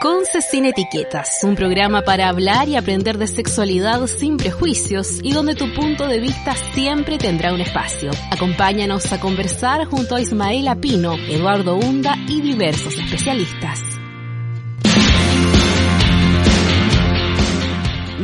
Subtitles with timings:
[0.00, 5.54] Conce sin etiquetas, un programa para hablar y aprender de sexualidad sin prejuicios y donde
[5.54, 8.10] tu punto de vista siempre tendrá un espacio.
[8.30, 13.80] Acompáñanos a conversar junto a Ismael Pino, Eduardo Hunda y diversos especialistas.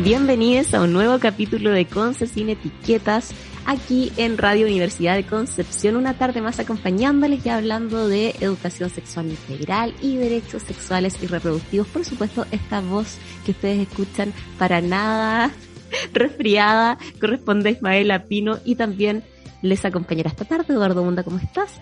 [0.04, 3.32] Bienvenidos a un nuevo capítulo de Conce sin etiquetas
[3.66, 9.30] aquí en Radio Universidad de Concepción, una tarde más acompañándoles y hablando de educación sexual
[9.30, 11.86] integral y derechos sexuales y reproductivos.
[11.88, 15.50] Por supuesto, esta voz que ustedes escuchan para nada
[16.12, 19.22] resfriada corresponde a Ismael Pino y también
[19.62, 20.72] les acompañará esta tarde.
[20.74, 21.80] Eduardo Munda, ¿cómo estás?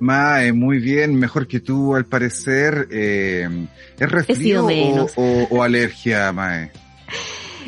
[0.00, 2.88] Mae, muy bien, mejor que tú al parecer.
[2.90, 3.48] Eh,
[3.98, 6.70] ¿Es resfrío o, o alergia, Mae?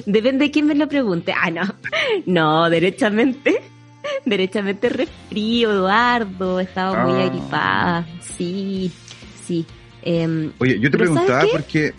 [0.05, 1.33] Depende de quién me lo pregunte.
[1.33, 1.63] Ah, no.
[2.27, 3.61] No, derechamente.
[4.25, 6.61] Derechamente resfrío, Eduardo.
[6.61, 7.25] Estaba muy ah.
[7.27, 8.07] agripada.
[8.21, 8.91] Sí,
[9.47, 9.67] sí.
[10.03, 11.95] Em, Oye, yo te preguntaba porque...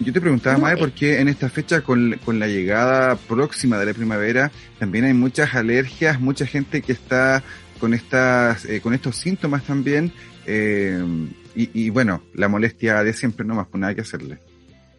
[0.00, 3.86] Yo te preguntaba, Mae, por qué en esta fecha, con, con, la llegada próxima de
[3.86, 7.44] la primavera, también hay muchas alergias, mucha gente que está
[7.78, 10.12] con estas, eh, con estos síntomas también,
[10.46, 11.00] eh,
[11.54, 14.38] y, y, bueno, la molestia de siempre no más, pues nada que hacerle.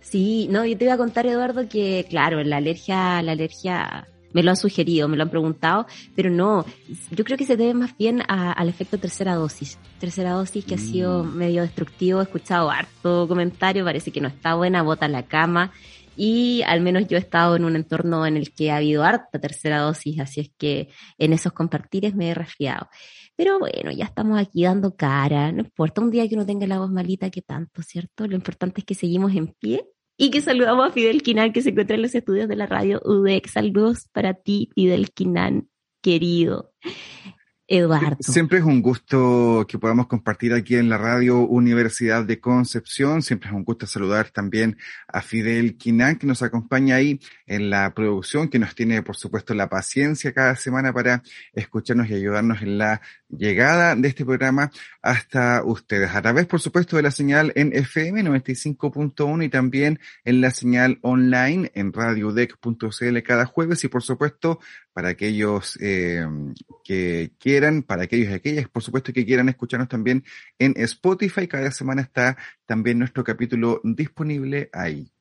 [0.03, 4.43] Sí, no, yo te iba a contar, Eduardo, que claro, la alergia, la alergia me
[4.43, 6.65] lo han sugerido, me lo han preguntado, pero no,
[7.11, 9.79] yo creo que se debe más bien al efecto tercera dosis.
[9.99, 11.35] Tercera dosis que ha sido mm.
[11.35, 15.71] medio destructivo, he escuchado harto comentario, parece que no está buena, bota la cama.
[16.15, 19.39] Y al menos yo he estado en un entorno en el que ha habido harta
[19.39, 22.87] tercera dosis, así es que en esos compartires me he resfriado.
[23.35, 26.77] Pero bueno, ya estamos aquí dando cara, no importa un día que uno tenga la
[26.77, 28.27] voz malita que tanto, ¿cierto?
[28.27, 31.69] Lo importante es que seguimos en pie y que saludamos a Fidel Quinan, que se
[31.69, 33.51] encuentra en los estudios de la radio UDEX.
[33.51, 35.67] Saludos para ti, Fidel Quinan,
[36.01, 36.73] querido.
[37.65, 38.17] Eduardo.
[38.19, 43.21] Siempre es un gusto que podamos compartir aquí en la radio Universidad de Concepción.
[43.21, 47.93] Siempre es un gusto saludar también a Fidel Quinan, que nos acompaña ahí en la
[47.93, 52.77] producción, que nos tiene, por supuesto, la paciencia cada semana para escucharnos y ayudarnos en
[52.77, 54.69] la llegada de este programa
[55.03, 56.15] hasta ustedes.
[56.15, 60.97] A través, por supuesto, de la señal en FM 95.1 y también en la señal
[61.01, 64.59] online en radiodec.cl cada jueves y, por supuesto,
[64.93, 66.25] para aquellos eh,
[66.83, 70.23] que quieran, para aquellos y aquellas, por supuesto, que quieran escucharnos también
[70.57, 71.47] en Spotify.
[71.47, 75.12] Cada semana está también nuestro capítulo disponible ahí.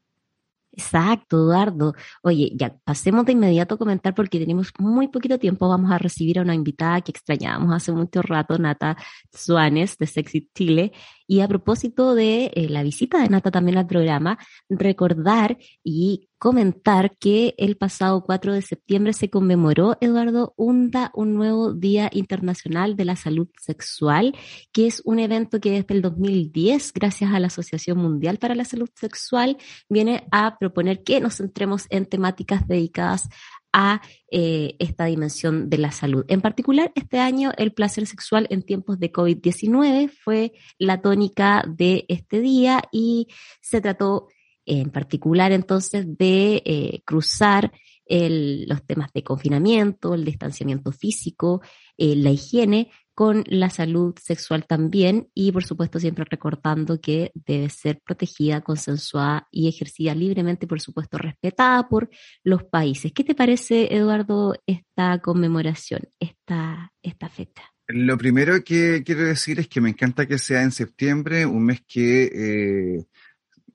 [0.74, 1.94] Exacto, Eduardo.
[2.22, 5.68] Oye, ya pasemos de inmediato a comentar porque tenemos muy poquito tiempo.
[5.68, 8.96] Vamos a recibir a una invitada que extrañábamos hace mucho rato, Nata
[9.32, 10.92] Suárez de Sexy Chile.
[11.32, 14.38] Y a propósito de eh, la visita de Nata también al programa,
[14.68, 21.72] recordar y comentar que el pasado 4 de septiembre se conmemoró, Eduardo Hunda, un nuevo
[21.72, 24.36] Día Internacional de la Salud Sexual,
[24.72, 28.66] que es un evento que desde el 2010, gracias a la Asociación Mundial para la
[28.66, 29.56] Salud Sexual,
[29.88, 33.30] viene a proponer que nos centremos en temáticas dedicadas
[33.72, 36.24] a eh, esta dimensión de la salud.
[36.28, 42.04] En particular, este año el placer sexual en tiempos de COVID-19 fue la tónica de
[42.08, 43.28] este día y
[43.60, 44.28] se trató
[44.64, 47.72] en particular entonces de eh, cruzar
[48.08, 51.62] los temas de confinamiento, el distanciamiento físico,
[51.96, 57.68] eh, la higiene con la salud sexual también y por supuesto siempre recordando que debe
[57.68, 62.08] ser protegida, consensuada y ejercida libremente, por supuesto respetada por
[62.42, 63.12] los países.
[63.12, 67.62] ¿Qué te parece, Eduardo, esta conmemoración, esta, esta fecha?
[67.88, 71.82] Lo primero que quiero decir es que me encanta que sea en septiembre, un mes
[71.86, 73.04] que eh,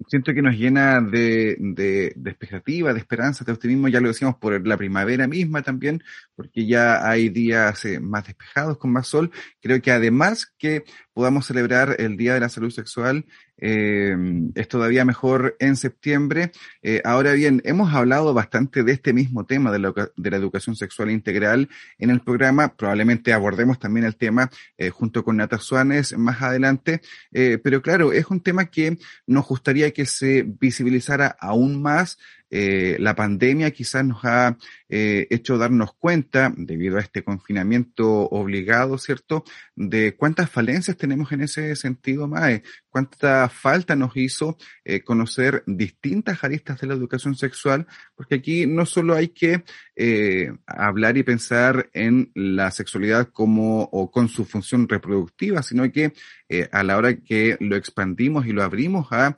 [0.08, 4.38] siento que nos llena de, de, de, expectativa, de esperanza, de optimismo, ya lo decíamos
[4.38, 6.04] por la primavera misma también,
[6.38, 9.32] porque ya hay días eh, más despejados, con más sol.
[9.60, 13.26] Creo que además que podamos celebrar el Día de la Salud Sexual
[13.60, 14.16] eh,
[14.54, 16.52] es todavía mejor en septiembre.
[16.84, 21.70] Eh, ahora bien, hemos hablado bastante de este mismo tema de la, educación sexual integral
[21.98, 22.76] en el programa.
[22.76, 27.02] Probablemente abordemos también el tema eh, junto con Nata Suárez más adelante.
[27.32, 32.18] Pero claro, es un tema que nos gustaría que se visibilizara aún más
[32.50, 34.58] eh, la pandemia quizás nos ha
[34.90, 39.44] eh, hecho darnos cuenta, debido a este confinamiento obligado, ¿cierto?,
[39.76, 42.64] de cuántas falencias tenemos en ese sentido, Mae,
[42.98, 47.86] cuánta falta nos hizo eh, conocer distintas aristas de la educación sexual,
[48.16, 49.64] porque aquí no solo hay que
[49.96, 56.14] eh, hablar y pensar en la sexualidad como o con su función reproductiva, sino que
[56.50, 59.38] eh, a la hora que lo expandimos y lo abrimos a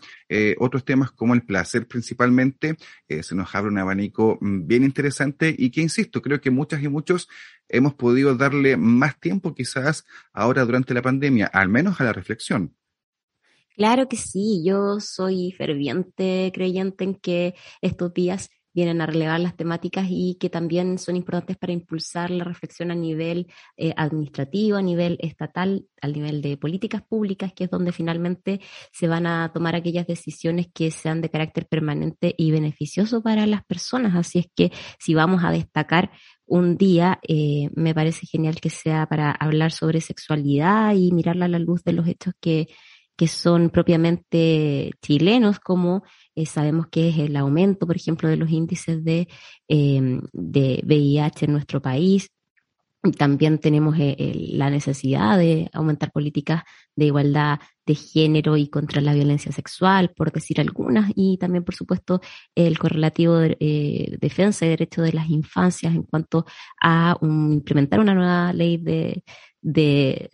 [0.60, 2.78] otros temas como el placer principalmente,
[3.08, 6.88] se nos abre un abanico mm, bien interesante y que, insisto, creo que muchas y
[6.88, 7.28] muchos
[7.68, 12.76] hemos podido darle más tiempo quizás ahora durante la pandemia, al menos a la reflexión.
[13.80, 19.56] Claro que sí, yo soy ferviente creyente en que estos días vienen a relevar las
[19.56, 23.48] temáticas y que también son importantes para impulsar la reflexión a nivel
[23.78, 28.60] eh, administrativo, a nivel estatal, al nivel de políticas públicas, que es donde finalmente
[28.92, 33.64] se van a tomar aquellas decisiones que sean de carácter permanente y beneficioso para las
[33.64, 34.14] personas.
[34.16, 36.12] Así es que si vamos a destacar
[36.46, 41.48] un día, eh, me parece genial que sea para hablar sobre sexualidad y mirarla a
[41.48, 42.68] la luz de los hechos que
[43.20, 46.04] que son propiamente chilenos, como
[46.36, 49.28] eh, sabemos que es el aumento, por ejemplo, de los índices de,
[49.68, 52.30] em, de VIH en nuestro país.
[53.18, 56.64] También tenemos eh, la necesidad de aumentar políticas
[56.96, 61.76] de igualdad de género y contra la violencia sexual, por decir algunas, y también, por
[61.76, 62.22] supuesto,
[62.56, 66.46] el correlativo de eh, defensa y derecho de las infancias en cuanto
[66.82, 68.78] a implementar una nueva ley
[69.62, 70.30] de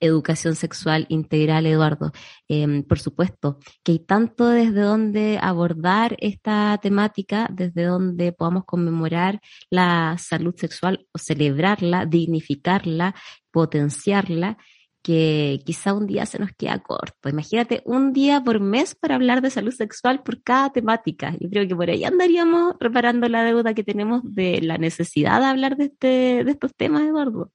[0.00, 2.12] educación sexual integral, Eduardo.
[2.48, 9.40] Em, por supuesto, que hay tanto desde donde abordar esta temática, desde donde podamos conmemorar
[9.70, 13.14] la salud sexual o celebrarla, dignificarla,
[13.50, 14.58] potenciarla,
[15.02, 17.28] que quizá un día se nos queda corto.
[17.28, 21.34] Imagínate un día por mes para hablar de salud sexual por cada temática.
[21.40, 25.46] Yo creo que por ahí andaríamos reparando la deuda que tenemos de la necesidad de
[25.46, 27.52] hablar de, este, de estos temas, Eduardo.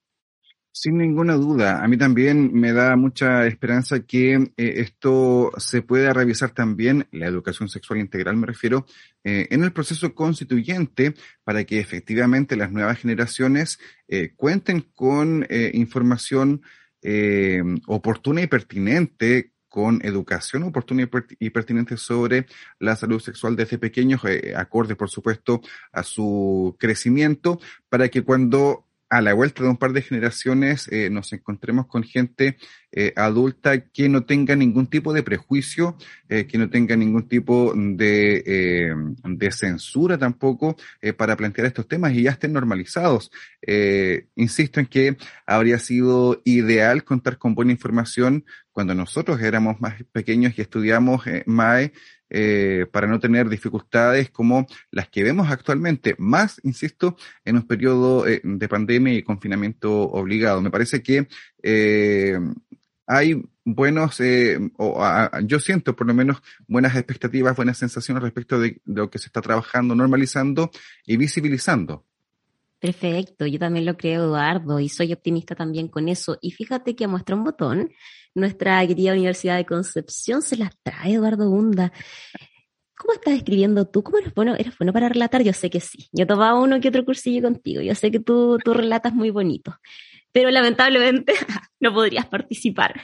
[0.76, 6.12] Sin ninguna duda, a mí también me da mucha esperanza que eh, esto se pueda
[6.12, 8.84] revisar también, la educación sexual integral me refiero,
[9.22, 13.78] eh, en el proceso constituyente para que efectivamente las nuevas generaciones
[14.08, 16.62] eh, cuenten con información
[17.86, 22.46] oportuna y pertinente con educación oportuna y pertinente sobre
[22.80, 24.22] la salud sexual desde pequeños,
[24.56, 25.60] acorde por supuesto
[25.92, 28.83] a su crecimiento, para que cuando
[29.14, 32.56] a la vuelta de un par de generaciones eh, nos encontremos con gente
[32.90, 35.96] eh, adulta que no tenga ningún tipo de prejuicio,
[36.28, 40.76] eh, que no tenga ningún tipo de, de censura tampoco
[41.16, 43.30] para plantear estos temas y ya estén normalizados.
[44.34, 45.16] insisto en que
[45.46, 48.44] habría sido ideal contar con buena información
[48.74, 51.92] cuando nosotros éramos más pequeños y estudiamos MAE
[52.28, 58.26] eh, para no tener dificultades como las que vemos actualmente, más, insisto, en un periodo
[58.26, 60.60] eh, de pandemia y confinamiento obligado.
[60.60, 61.28] Me parece que
[61.62, 62.36] eh,
[63.06, 64.20] hay buenos,
[64.76, 69.26] o, yo siento por lo menos buenas expectativas, buenas sensaciones respecto de, lo que se
[69.26, 70.72] está trabajando, normalizando
[71.06, 72.04] y visibilizando.
[72.80, 76.36] Perfecto, yo también lo creo, Eduardo, y soy optimista también con eso.
[76.42, 77.90] Y fíjate que muestra un botón
[78.34, 81.92] nuestra querida Universidad de Concepción se las trae Eduardo Bunda.
[82.96, 84.02] ¿Cómo estás escribiendo tú?
[84.02, 84.54] ¿Cómo eres bueno?
[84.54, 85.42] ¿Eres bueno para relatar?
[85.42, 86.08] Yo sé que sí.
[86.12, 87.82] Yo tomaba uno que otro cursillo contigo.
[87.82, 89.76] Yo sé que tú, tú relatas muy bonito
[90.34, 91.32] pero lamentablemente
[91.80, 93.00] no podrías participar.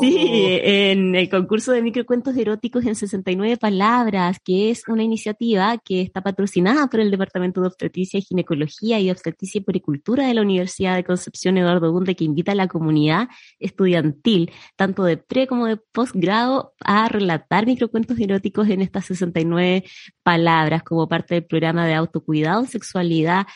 [0.00, 6.00] Sí, en el concurso de microcuentos eróticos en 69 palabras, que es una iniciativa que
[6.00, 10.42] está patrocinada por el Departamento de Obstetricia y Ginecología y Obstetricia y Puricultura de la
[10.42, 13.28] Universidad de Concepción Eduardo Bunde, que invita a la comunidad
[13.60, 19.84] estudiantil, tanto de pre como de posgrado, a relatar microcuentos eróticos en estas 69
[20.24, 23.46] palabras como parte del programa de autocuidado, sexualidad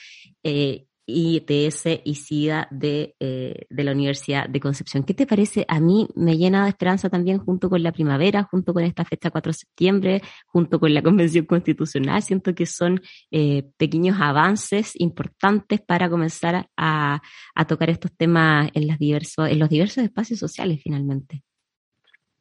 [0.44, 5.04] eh, ITS y SIDA de, eh, de la Universidad de Concepción.
[5.04, 5.64] ¿Qué te parece?
[5.68, 9.30] A mí me llena de esperanza también junto con la primavera, junto con esta fecha
[9.30, 12.22] 4 de septiembre, junto con la Convención Constitucional.
[12.22, 17.20] Siento que son eh, pequeños avances importantes para comenzar a,
[17.54, 21.42] a tocar estos temas en, las diversos, en los diversos espacios sociales finalmente.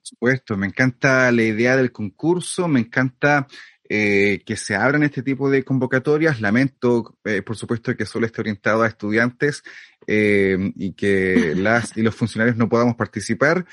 [0.04, 3.48] Por supuesto, me encanta la idea del concurso, me encanta
[3.96, 6.42] eh, que se abran este tipo de convocatorias.
[6.42, 9.62] Lamento, eh, por supuesto, que solo esté orientado a estudiantes
[10.08, 13.68] eh, y que las y los funcionarios no podamos participar,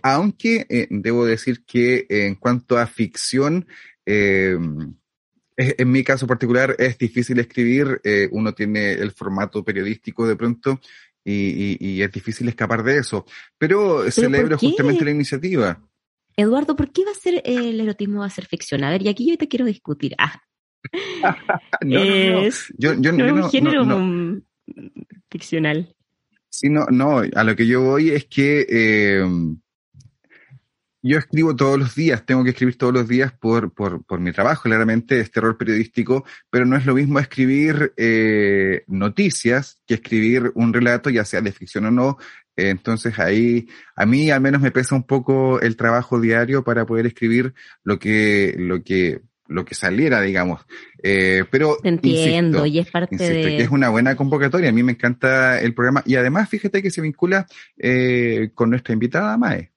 [0.00, 3.66] aunque debo decir que en cuanto a ficción,
[4.06, 4.96] en
[5.58, 8.00] mi caso particular es difícil escribir,
[8.30, 10.80] uno tiene el formato periodístico de pronto
[11.22, 13.26] y, es difícil escapar de eso,
[13.58, 15.78] pero, celebro justamente la iniciativa.
[16.36, 18.84] Eduardo, ¿por qué va a ser el erotismo va a ser ficción?
[18.84, 20.14] A ver, y aquí yo te quiero discutir.
[20.18, 20.40] Ah.
[21.84, 24.42] no, es, yo, yo, no, un género
[25.30, 25.94] ficcional.
[26.48, 29.24] Sí, no, no, a lo que yo voy es que eh,
[31.02, 34.32] Yo escribo todos los días, tengo que escribir todos los días por, por, por mi
[34.32, 40.50] trabajo, claramente, este rol periodístico, pero no es lo mismo escribir eh, noticias que escribir
[40.54, 42.18] un relato, ya sea de ficción o no.
[42.68, 47.06] Entonces ahí, a mí al menos me pesa un poco el trabajo diario para poder
[47.06, 50.64] escribir lo que, lo que, lo que saliera, digamos.
[51.02, 54.70] Eh, pero entiendo y es parte de que es una buena convocatoria.
[54.70, 58.94] A mí me encanta el programa y además fíjate que se vincula eh, con nuestra
[58.94, 59.72] invitada Mae.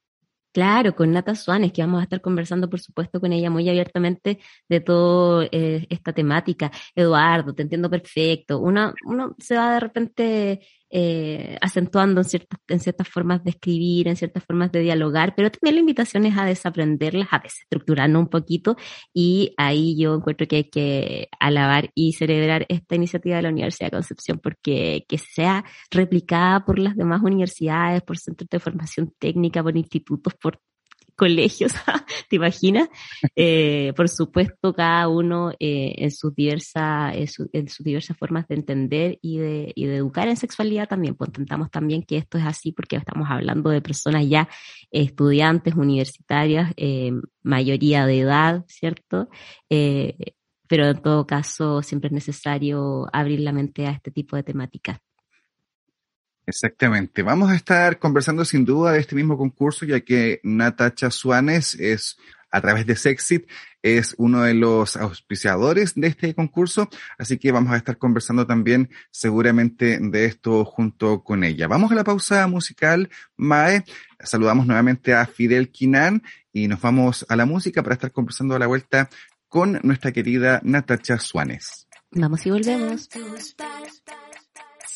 [0.53, 4.37] Claro, con Nata Suárez, que vamos a estar conversando, por supuesto, con ella muy abiertamente
[4.69, 6.71] de toda eh, esta temática.
[6.93, 8.59] Eduardo, te entiendo perfecto.
[8.59, 14.07] Uno, uno se va de repente eh, acentuando en ciertas, en ciertas formas de escribir,
[14.07, 18.29] en ciertas formas de dialogar, pero también la invitación es a desaprenderlas, a desestructurarnos un
[18.29, 18.77] poquito.
[19.11, 23.87] Y ahí yo encuentro que hay que alabar y celebrar esta iniciativa de la Universidad
[23.87, 29.63] de Concepción porque que sea replicada por las demás universidades, por centros de formación técnica,
[29.63, 30.59] por institutos, por
[31.17, 31.73] colegios,
[32.29, 32.89] ¿te imaginas?
[33.35, 39.19] Eh, por supuesto, cada uno eh, en, sus diversas, en, sus diversas formas de entender
[39.21, 42.71] y de, y de educar en sexualidad también, pues intentamos también que esto es así
[42.71, 44.49] porque estamos hablando de personas ya
[44.91, 49.29] estudiantes, universitarias, eh, mayoría de edad, ¿cierto?
[50.67, 54.99] pero en todo caso siempre es necesario abrir la mente a este tipo de temáticas.
[56.45, 57.21] Exactamente.
[57.23, 62.17] Vamos a estar conversando sin duda de este mismo concurso, ya que Natacha Suárez es,
[62.51, 63.47] a través de Sexit,
[63.81, 68.89] es uno de los auspiciadores de este concurso, así que vamos a estar conversando también
[69.11, 71.67] seguramente de esto junto con ella.
[71.67, 73.83] Vamos a la pausa musical, Mae.
[74.19, 78.59] Saludamos nuevamente a Fidel Quinan y nos vamos a la música para estar conversando a
[78.59, 79.09] la vuelta
[79.49, 81.87] con nuestra querida Natacha Suárez.
[82.11, 83.09] Vamos y volvemos.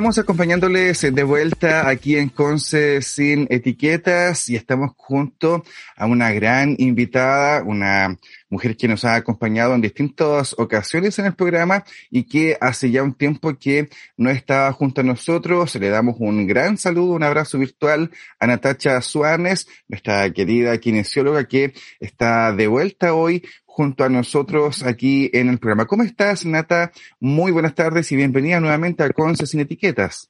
[0.00, 5.62] Estamos acompañándoles de vuelta aquí en Conce sin etiquetas y estamos junto
[5.94, 8.16] a una gran invitada, una
[8.48, 13.02] mujer que nos ha acompañado en distintas ocasiones en el programa y que hace ya
[13.02, 15.74] un tiempo que no estaba junto a nosotros.
[15.74, 21.74] Le damos un gran saludo, un abrazo virtual a Natacha Suárez, nuestra querida kinesióloga que
[22.00, 25.86] está de vuelta hoy junto a nosotros aquí en el programa.
[25.86, 26.90] ¿Cómo estás, Nata?
[27.20, 30.28] Muy buenas tardes y bienvenida nuevamente a Conce sin etiquetas.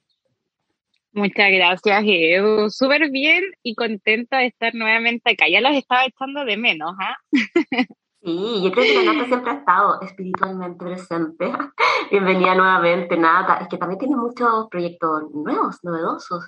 [1.11, 2.69] Muchas gracias, Edu.
[2.69, 5.45] Súper bien y contenta de estar nuevamente acá.
[5.51, 7.17] Ya los estaba echando de menos, ¿ah?
[8.23, 11.51] Sí, yo creo que la Nata siempre ha estado espiritualmente presente.
[12.11, 13.57] Bienvenida nuevamente, Nata.
[13.57, 16.45] Es que también tiene muchos proyectos nuevos, novedosos.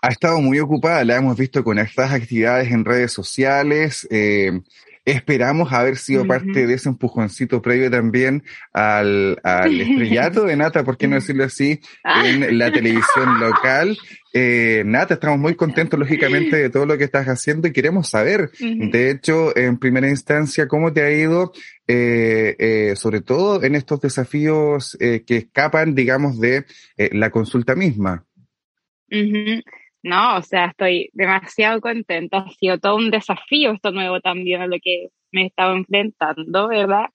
[0.00, 4.08] Ha estado muy ocupada, la hemos visto con estas actividades en redes sociales.
[4.10, 4.62] Eh,
[5.10, 8.42] esperamos haber sido parte de ese empujoncito previo también
[8.72, 12.26] al, al estrellato de Nata, por qué no decirlo así, Ah.
[12.28, 13.96] en la televisión local.
[14.34, 18.50] Eh, Nata, estamos muy contentos, lógicamente, de todo lo que estás haciendo y queremos saber,
[18.60, 21.52] de hecho, en primera instancia, cómo te ha ido,
[21.86, 26.64] eh, eh, sobre todo en estos desafíos eh, que escapan, digamos, de
[26.96, 28.24] eh, la consulta misma.
[29.10, 29.62] Ujú.
[30.02, 32.38] No, o sea, estoy demasiado contenta.
[32.38, 36.68] Ha sido todo un desafío esto nuevo también a lo que me he estado enfrentando,
[36.68, 37.06] ¿verdad?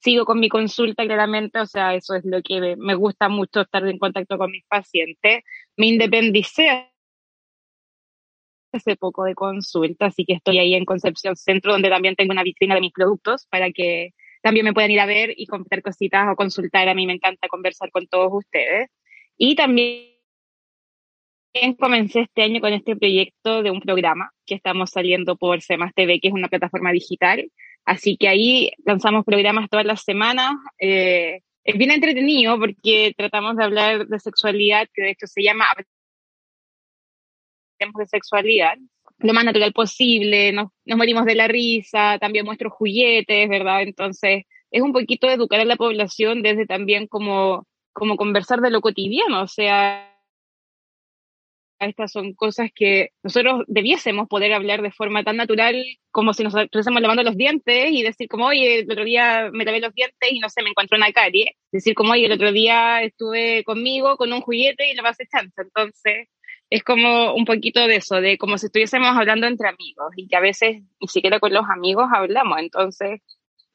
[0.00, 3.86] Sigo con mi consulta claramente, o sea, eso es lo que me- gusta mucho estar
[3.86, 5.42] en contacto con mis pacientes.
[5.76, 6.90] Me independicé
[8.72, 12.42] hace poco de consulta, así que estoy ahí en Concepción Centro, donde también tengo una
[12.42, 14.10] vitrina de mis productos para que
[14.42, 16.88] también me puedan ir a ver y comprar cositas o consultar.
[16.88, 18.90] A mí me encanta conversar con todos ustedes.
[19.38, 20.13] Y también
[21.78, 26.20] comencé este año con este proyecto de un programa que estamos saliendo por CEMAS TV,
[26.20, 27.50] que es una plataforma digital.
[27.84, 30.52] Así que ahí lanzamos programas todas las semanas.
[30.78, 35.66] Eh, es bien entretenido porque tratamos de hablar de sexualidad, que de hecho se llama
[37.78, 38.76] de sexualidad,
[39.18, 43.82] lo más natural posible, nos, nos morimos de la risa, también muestro juguetes, ¿verdad?
[43.82, 48.80] Entonces, es un poquito educar a la población desde también como, como conversar de lo
[48.80, 50.13] cotidiano, o sea,
[51.78, 56.54] estas son cosas que nosotros debiésemos poder hablar de forma tan natural como si nos
[56.54, 60.30] estuviésemos lavando los dientes y decir como, oye, el otro día me lavé los dientes
[60.30, 61.56] y no sé, me encontré una carie.
[61.72, 65.60] Decir como, oye, el otro día estuve conmigo con un juguete y lo pasé chance.
[65.60, 66.28] Entonces,
[66.70, 70.36] es como un poquito de eso, de como si estuviésemos hablando entre amigos y que
[70.36, 72.58] a veces ni siquiera con los amigos hablamos.
[72.58, 73.20] Entonces,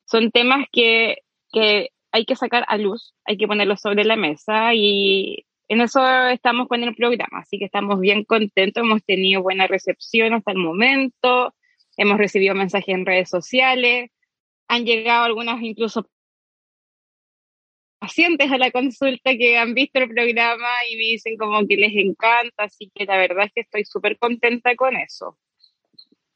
[0.05, 1.17] son temas que,
[1.51, 6.01] que hay que sacar a luz, hay que ponerlos sobre la mesa y en eso
[6.29, 10.57] estamos con el programa, así que estamos bien contentos, hemos tenido buena recepción hasta el
[10.57, 11.53] momento,
[11.95, 14.09] hemos recibido mensajes en redes sociales,
[14.67, 16.09] han llegado algunas incluso
[17.99, 21.93] pacientes a la consulta que han visto el programa y me dicen como que les
[21.93, 25.37] encanta, así que la verdad es que estoy súper contenta con eso.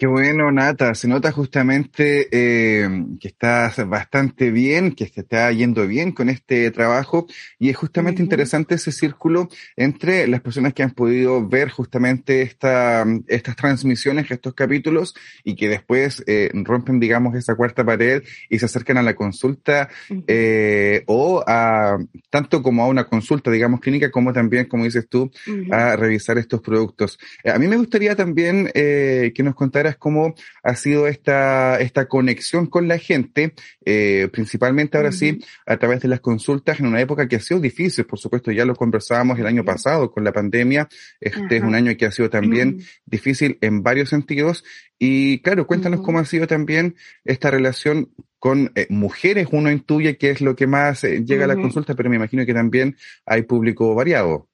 [0.03, 0.95] Qué bueno, Nata.
[0.95, 6.69] Se nota justamente eh, que estás bastante bien, que te está yendo bien con este
[6.71, 7.25] trabajo
[7.57, 13.05] y es justamente interesante ese círculo entre las personas que han podido ver justamente esta,
[13.27, 18.65] estas transmisiones, estos capítulos y que después eh, rompen, digamos, esa cuarta pared y se
[18.65, 19.87] acercan a la consulta
[20.27, 21.97] eh, o a
[22.29, 25.31] tanto como a una consulta, digamos, clínica, como también, como dices tú,
[25.71, 27.17] a revisar estos productos.
[27.45, 32.67] A mí me gustaría también eh, que nos contaras cómo ha sido esta, esta conexión
[32.67, 33.53] con la gente,
[33.85, 37.59] eh, principalmente ahora sí, a través de las consultas en una época que ha sido
[37.59, 40.87] difícil, por supuesto, ya lo conversábamos el año pasado con la pandemia,
[41.19, 44.63] este es un año que ha sido también difícil en varios sentidos
[44.97, 50.29] y claro, cuéntanos cómo ha sido también esta relación con eh, mujeres, uno intuye que
[50.29, 53.43] es lo que más eh, llega a la consulta, pero me imagino que también hay
[53.43, 54.47] público variado.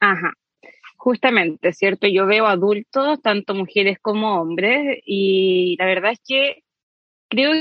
[0.00, 0.32] Ajá,
[1.06, 2.08] justamente, ¿cierto?
[2.08, 6.64] Yo veo adultos, tanto mujeres como hombres, y la verdad es que
[7.28, 7.52] creo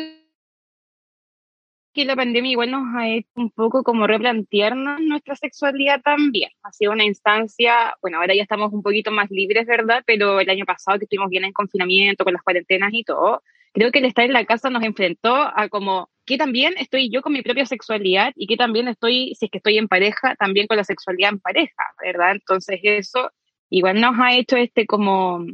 [1.93, 6.49] que la pandemia igual nos ha hecho un poco como replantearnos nuestra sexualidad también.
[6.63, 10.01] Ha sido una instancia, bueno, ahora ya estamos un poquito más libres, ¿verdad?
[10.07, 13.43] Pero el año pasado que estuvimos bien en confinamiento, con las cuarentenas y todo,
[13.75, 17.21] creo que el estar en la casa nos enfrentó a como que también estoy yo
[17.21, 20.65] con mi propia sexualidad y que también estoy, si es que estoy en pareja, también
[20.67, 22.31] con la sexualidad en pareja, ¿verdad?
[22.31, 23.31] Entonces eso
[23.69, 25.45] igual nos ha hecho este como,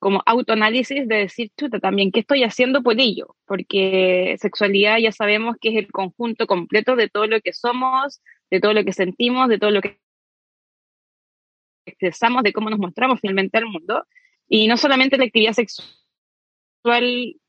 [0.00, 3.36] como autoanálisis de decir, chuta, también, ¿qué estoy haciendo por ello?
[3.46, 8.60] Porque sexualidad ya sabemos que es el conjunto completo de todo lo que somos, de
[8.60, 10.00] todo lo que sentimos, de todo lo que
[11.86, 14.04] expresamos, de cómo nos mostramos finalmente al mundo,
[14.48, 15.99] y no solamente la actividad sexual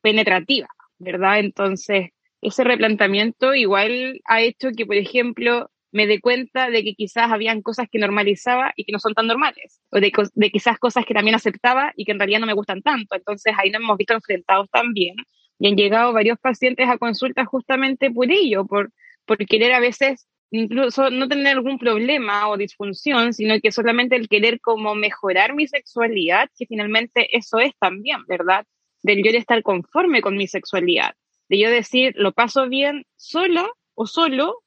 [0.02, 0.68] penetrativa,
[1.00, 1.40] ¿verdad?
[1.40, 2.10] Entonces,
[2.42, 7.62] ese replanteamiento igual ha hecho que, por ejemplo, me di cuenta de que quizás habían
[7.62, 11.14] cosas que normalizaba y que no son tan normales, o de, de quizás cosas que
[11.14, 13.16] también aceptaba y que en realidad no me gustan tanto.
[13.16, 15.16] Entonces ahí nos hemos visto enfrentados también
[15.60, 18.92] y han llegado varios pacientes a consulta justamente por ello, por,
[19.26, 24.28] por querer a veces incluso no tener algún problema o disfunción, sino que solamente el
[24.28, 28.66] querer como mejorar mi sexualidad, que finalmente eso es también, ¿verdad?
[29.04, 31.16] Del yo de estar conforme con mi sexualidad,
[31.50, 34.64] de yo decir, lo paso bien sola o solo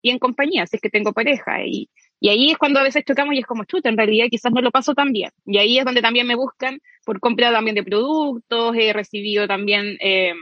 [0.00, 1.64] y en compañía, si es que tengo pareja.
[1.64, 1.88] Y,
[2.20, 4.60] y ahí es cuando a veces chocamos y es como, chuta, en realidad quizás no
[4.60, 5.30] lo paso tan bien.
[5.46, 9.96] Y ahí es donde también me buscan por compra también de productos, he recibido también...
[10.00, 10.34] Eh,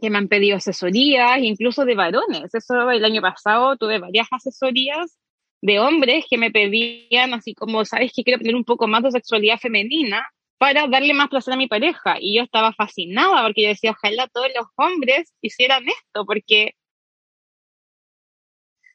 [0.00, 2.54] que me han pedido asesorías, incluso de varones.
[2.54, 5.18] Eso el año pasado tuve varias asesorías
[5.62, 9.10] de hombres que me pedían así como, ¿sabes que quiero tener un poco más de
[9.10, 10.26] sexualidad femenina
[10.58, 12.16] para darle más placer a mi pareja?
[12.20, 16.74] Y yo estaba fascinada porque yo decía, ojalá todos los hombres hicieran esto, porque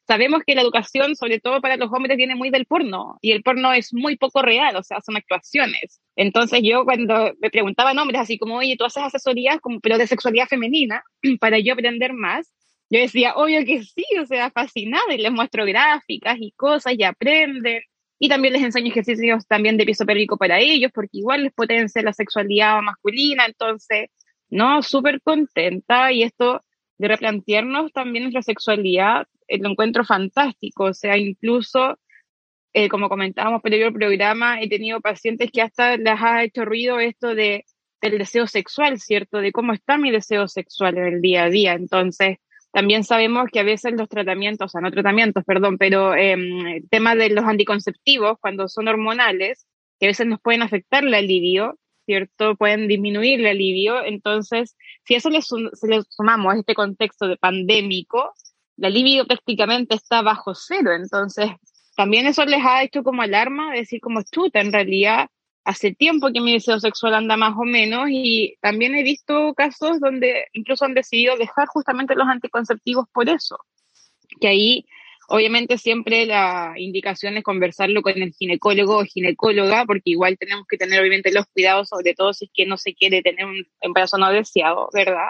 [0.07, 3.43] sabemos que la educación, sobre todo para los hombres, viene muy del porno y el
[3.43, 6.01] porno es muy poco real, o sea, son actuaciones.
[6.15, 10.07] Entonces yo cuando me preguntaban hombres así como, oye, tú haces asesorías, como, pero de
[10.07, 11.03] sexualidad femenina,
[11.39, 12.51] para yo aprender más,
[12.89, 17.03] yo decía, obvio que sí, o sea, fascinada y les muestro gráficas y cosas y
[17.03, 17.81] aprenden.
[18.23, 22.03] Y también les enseño ejercicios también de piso pélvico para ellos, porque igual les potencia
[22.03, 23.47] la sexualidad masculina.
[23.47, 24.09] Entonces,
[24.47, 26.63] no, súper contenta y esto
[26.99, 30.83] de replantearnos también nuestra sexualidad, eh, lo encuentro fantástico.
[30.83, 31.97] O sea, incluso,
[32.73, 36.99] eh, como comentábamos previo al programa, he tenido pacientes que hasta les ha hecho ruido
[36.99, 37.65] esto de,
[38.03, 39.39] del deseo sexual, ¿cierto?
[39.39, 41.73] De cómo está mi deseo sexual en el día a día.
[41.73, 42.37] Entonces,
[42.71, 47.15] también sabemos que a veces los tratamientos, o sea, no tratamientos, perdón, pero el tema
[47.15, 49.67] de los anticonceptivos, cuando son hormonales,
[49.99, 52.55] que a veces nos pueden afectar la libido, ¿cierto?
[52.55, 54.03] Pueden disminuir la libido.
[54.03, 58.33] Entonces, si eso le, sumamos a este contexto de pandémico,
[58.77, 60.93] la libido prácticamente está bajo cero.
[60.93, 61.51] Entonces,
[61.95, 65.29] también eso les ha hecho como alarma, decir como chuta, en realidad
[65.63, 69.99] hace tiempo que mi deseo sexual anda más o menos y también he visto casos
[69.99, 73.57] donde incluso han decidido dejar justamente los anticonceptivos por eso.
[74.39, 74.85] Que ahí,
[75.27, 80.77] obviamente, siempre la indicación es conversarlo con el ginecólogo o ginecóloga, porque igual tenemos que
[80.77, 84.17] tener, obviamente, los cuidados, sobre todo si es que no se quiere tener un embarazo
[84.17, 85.29] no deseado, ¿verdad?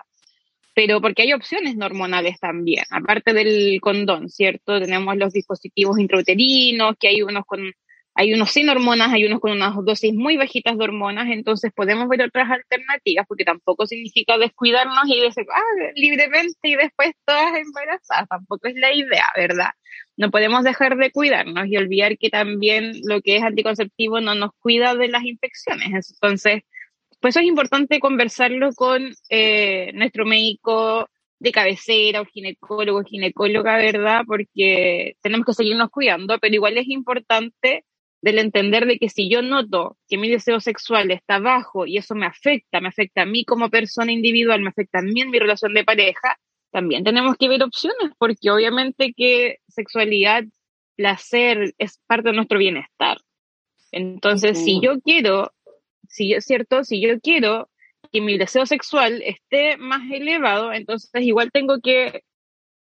[0.74, 4.80] Pero porque hay opciones hormonales también, aparte del condón, ¿cierto?
[4.80, 7.74] Tenemos los dispositivos intrauterinos, que hay unos con
[8.13, 12.10] hay unos sin hormonas, hay unos con unas dosis muy bajitas de hormonas, entonces podemos
[12.10, 18.28] ver otras alternativas, porque tampoco significa descuidarnos y decir, ah, libremente y después todas embarazadas,
[18.28, 19.71] tampoco es la idea, ¿verdad?
[20.17, 24.52] No podemos dejar de cuidarnos y olvidar que también lo que es anticonceptivo no nos
[24.60, 26.12] cuida de las infecciones.
[26.12, 26.63] Entonces,
[27.21, 31.08] pues eso es importante conversarlo con eh, nuestro médico
[31.39, 34.24] de cabecera o ginecólogo ginecóloga, ¿verdad?
[34.28, 37.86] Porque tenemos que seguirnos cuidando, pero igual es importante
[38.21, 42.13] del entender de que si yo noto que mi deseo sexual está bajo y eso
[42.15, 45.39] me afecta, me afecta a mí como persona individual, me afecta a mí en mi
[45.39, 46.38] relación de pareja,
[46.71, 50.43] también tenemos que ver opciones, porque obviamente que sexualidad,
[50.95, 53.17] placer es parte de nuestro bienestar.
[53.91, 55.51] Entonces, si yo quiero,
[56.07, 57.69] si es cierto, si yo quiero
[58.12, 62.23] que mi deseo sexual esté más elevado, entonces igual tengo que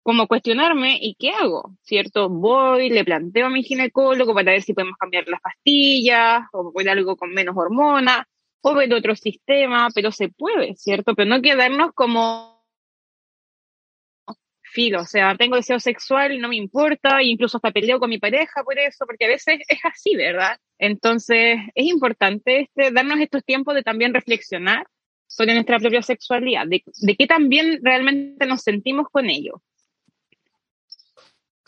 [0.02, 2.28] como cuestionarme y qué hago, ¿cierto?
[2.28, 6.88] Voy, le planteo a mi ginecólogo para ver si podemos cambiar las pastillas o ver
[6.88, 8.24] algo con menos hormonas
[8.62, 11.14] o ver otro sistema, pero se puede, ¿cierto?
[11.14, 12.58] Pero no quedarnos como
[14.62, 18.18] filo, o sea, tengo deseo sexual y no me importa, incluso hasta peleo con mi
[18.18, 20.58] pareja por eso, porque a veces es así, ¿verdad?
[20.78, 24.86] Entonces, es importante este, darnos estos tiempos de también reflexionar
[25.26, 29.62] sobre nuestra propia sexualidad, de, de qué también realmente nos sentimos con ello.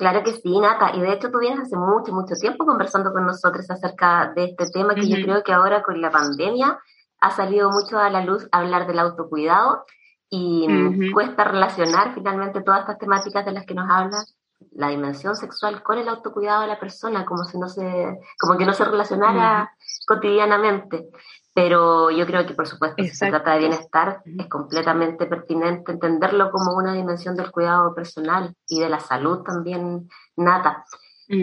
[0.00, 0.96] Claro que sí, Nata.
[0.96, 4.70] Y de hecho tú vienes hace mucho, mucho tiempo conversando con nosotros acerca de este
[4.70, 6.80] tema que yo creo que ahora con la pandemia
[7.20, 9.84] ha salido mucho a la luz hablar del autocuidado
[10.30, 10.66] y
[11.12, 14.38] cuesta relacionar finalmente todas estas temáticas de las que nos hablas,
[14.72, 18.64] la dimensión sexual con el autocuidado de la persona, como si no se, como que
[18.64, 19.70] no se relacionara
[20.06, 21.10] cotidianamente.
[21.52, 26.50] Pero yo creo que, por supuesto, si se trata de bienestar, es completamente pertinente entenderlo
[26.50, 30.84] como una dimensión del cuidado personal y de la salud también, Nata.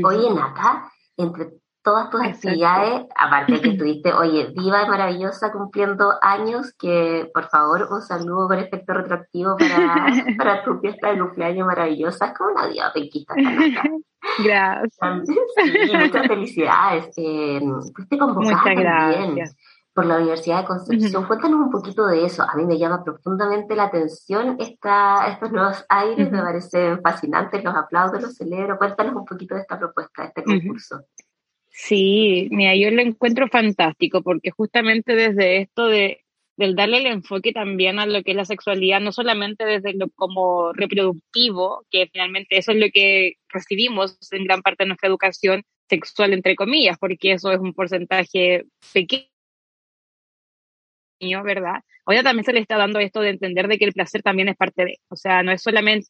[0.04, 1.52] Oye, Nata, entre
[1.88, 2.50] todas tus Exacto.
[2.50, 8.02] actividades, aparte de que estuviste, oye, viva y maravillosa cumpliendo años, que por favor un
[8.02, 10.06] saludo por efecto retroactivo para,
[10.38, 12.28] para tu fiesta de cumpleaños maravillosa.
[12.28, 13.34] Es como una diva penquista.
[14.43, 15.28] Gracias.
[15.56, 17.13] Sí, muchas felicidades.
[17.15, 17.62] Eh,
[17.96, 19.46] fuiste convocada Muchas también.
[19.97, 21.25] Por la Universidad de Concepción.
[21.25, 22.43] Cuéntanos un poquito de eso.
[22.43, 27.73] A mí me llama profundamente la atención esta, estos nuevos aires, me parecen fascinantes, los
[27.73, 28.77] aplaudo, los celebro.
[28.77, 31.03] Cuéntanos un poquito de esta propuesta, de este concurso.
[31.69, 36.23] Sí, mira, yo lo encuentro fantástico porque justamente desde esto de
[36.57, 40.10] del darle el enfoque también a lo que es la sexualidad, no solamente desde lo
[40.10, 45.63] como reproductivo, que finalmente eso es lo que recibimos en gran parte de nuestra educación
[45.89, 49.25] sexual, entre comillas, porque eso es un porcentaje pequeño,
[51.43, 51.82] ¿verdad?
[52.06, 54.56] Ahora también se le está dando esto de entender de que el placer también es
[54.56, 56.08] parte de, o sea, no es solamente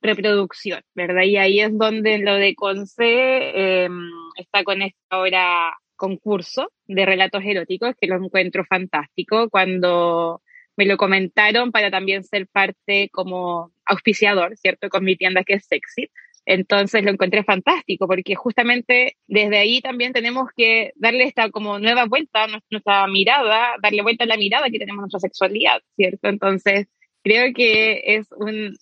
[0.00, 1.22] reproducción, ¿verdad?
[1.22, 3.88] Y ahí es donde lo de Conce eh,
[4.36, 10.42] está con esta ahora concurso de relatos eróticos que lo encuentro fantástico cuando
[10.76, 14.88] me lo comentaron para también ser parte como auspiciador, ¿cierto?
[14.90, 16.10] Con mi tienda que es sexy.
[16.46, 22.06] Entonces lo encontré fantástico porque justamente desde ahí también tenemos que darle esta como nueva
[22.06, 26.28] vuelta a nuestra mirada, darle vuelta a la mirada que tenemos a nuestra sexualidad, ¿cierto?
[26.28, 26.86] Entonces
[27.24, 28.76] creo que es un,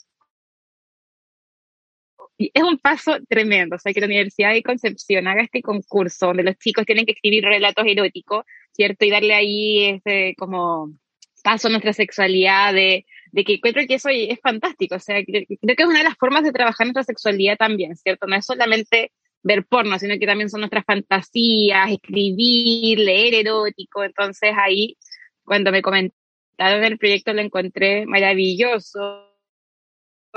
[2.38, 6.42] es un paso tremendo, o sea, que la Universidad de Concepción haga este concurso donde
[6.42, 9.06] los chicos tienen que escribir relatos eróticos, ¿cierto?
[9.06, 10.90] Y darle ahí ese como
[11.44, 15.82] paso nuestra sexualidad, de, de que encuentro que eso es fantástico, o sea, creo que
[15.82, 18.26] es una de las formas de trabajar nuestra sexualidad también, ¿cierto?
[18.26, 24.52] No es solamente ver porno, sino que también son nuestras fantasías, escribir, leer erótico, entonces
[24.56, 24.96] ahí,
[25.44, 29.33] cuando me comentaron el proyecto, lo encontré maravilloso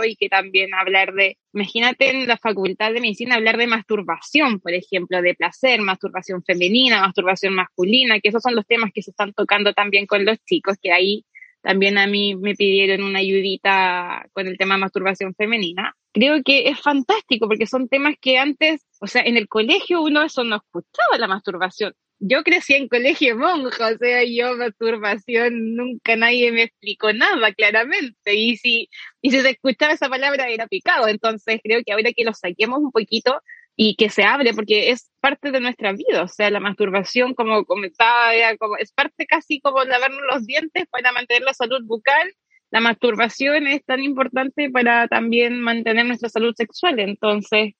[0.05, 4.73] y que también hablar de, imagínate en la facultad de medicina hablar de masturbación, por
[4.73, 9.33] ejemplo, de placer, masturbación femenina, masturbación masculina, que esos son los temas que se están
[9.33, 11.25] tocando también con los chicos, que ahí
[11.61, 15.95] también a mí me pidieron una ayudita con el tema de masturbación femenina.
[16.13, 20.23] Creo que es fantástico porque son temas que antes, o sea, en el colegio uno
[20.23, 26.15] eso no escuchaba la masturbación yo crecí en colegio monja, o sea, yo masturbación, nunca
[26.15, 28.89] nadie me explicó nada, claramente, y si,
[29.21, 32.91] y se escuchaba esa palabra era picado, entonces creo que ahora que lo saquemos un
[32.91, 33.41] poquito
[33.75, 37.65] y que se hable, porque es parte de nuestra vida, o sea, la masturbación, como
[37.65, 42.33] comentaba, como, es parte casi como lavarnos los dientes para mantener la salud bucal,
[42.71, 47.75] la masturbación es tan importante para también mantener nuestra salud sexual, entonces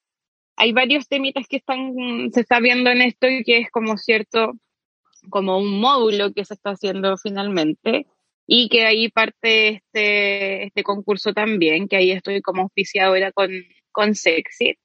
[0.58, 1.94] hay varios temitas que están,
[2.34, 4.54] se está viendo en esto y que es como cierto,
[5.30, 8.08] como un módulo que se está haciendo finalmente
[8.48, 13.52] y que ahí parte este, este concurso también, que ahí estoy como auspiciadora con,
[13.92, 14.78] con Sexy.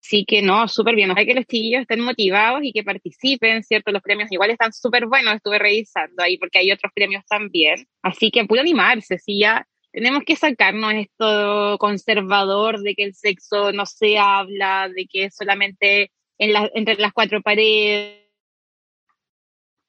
[0.00, 1.10] Así que no, súper bien.
[1.10, 3.90] Ojalá que los chiquillos estén motivados y que participen, ¿cierto?
[3.90, 7.86] Los premios igual están súper buenos, estuve revisando ahí porque hay otros premios también.
[8.02, 9.66] Así que puedo animarse, si ya
[9.98, 16.12] tenemos que sacarnos esto conservador de que el sexo no se habla, de que solamente
[16.38, 18.22] en la, entre las cuatro paredes,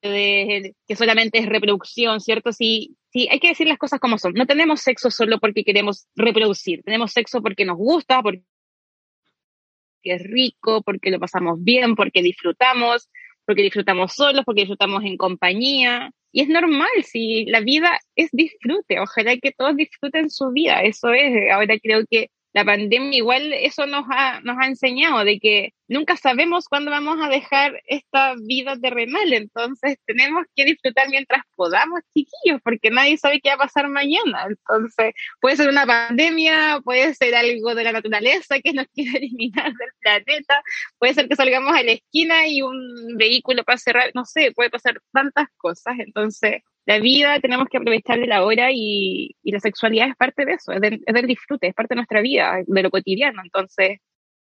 [0.01, 2.51] de, que solamente es reproducción, ¿cierto?
[2.51, 4.33] Sí, sí, hay que decir las cosas como son.
[4.33, 8.43] No tenemos sexo solo porque queremos reproducir, tenemos sexo porque nos gusta, porque
[10.01, 13.11] es rico, porque lo pasamos bien, porque disfrutamos,
[13.45, 16.11] porque disfrutamos solos, porque disfrutamos en compañía.
[16.31, 21.11] Y es normal, si la vida es disfrute, ojalá que todos disfruten su vida, eso
[21.11, 25.73] es, ahora creo que la pandemia igual eso nos ha, nos ha enseñado de que
[25.89, 31.99] nunca sabemos cuándo vamos a dejar esta vida terrenal, entonces tenemos que disfrutar mientras podamos,
[32.13, 37.13] chiquillos, porque nadie sabe qué va a pasar mañana, entonces puede ser una pandemia, puede
[37.15, 40.61] ser algo de la naturaleza que nos quiere eliminar del planeta,
[40.99, 44.69] puede ser que salgamos a la esquina y un vehículo para cerrar, no sé, puede
[44.69, 49.59] pasar tantas cosas, entonces la vida tenemos que aprovechar de la hora y, y la
[49.59, 52.83] sexualidad es parte de eso, es, es, del disfrute, es parte de nuestra vida, de
[52.83, 53.41] lo cotidiano.
[53.43, 53.99] Entonces,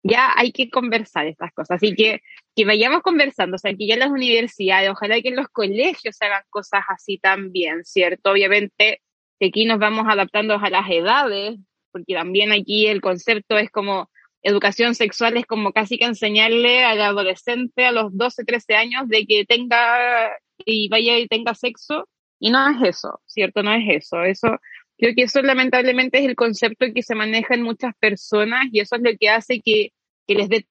[0.08, 1.78] ya hay que conversar estas cosas.
[1.78, 2.22] Así que
[2.56, 6.15] que vayamos conversando, o sea, que ya en las universidades, ojalá que en los colegios
[6.15, 8.32] se hagan cosas así también, ¿cierto?
[8.32, 9.02] Obviamente
[9.39, 11.58] que aquí nos vamos adaptando a las edades,
[11.91, 14.10] porque también aquí el concepto es como
[14.44, 19.26] educación sexual es como casi que enseñarle al adolescente a los 12, 13 años de
[19.26, 22.08] que tenga y vaya y tenga sexo
[22.39, 23.63] y no es eso, ¿cierto?
[23.63, 24.24] No es eso.
[24.24, 24.60] Eso,
[24.98, 28.96] creo que eso lamentablemente es el concepto que se maneja en muchas personas y eso
[28.98, 29.94] es lo que hace que,
[30.27, 30.67] que les dé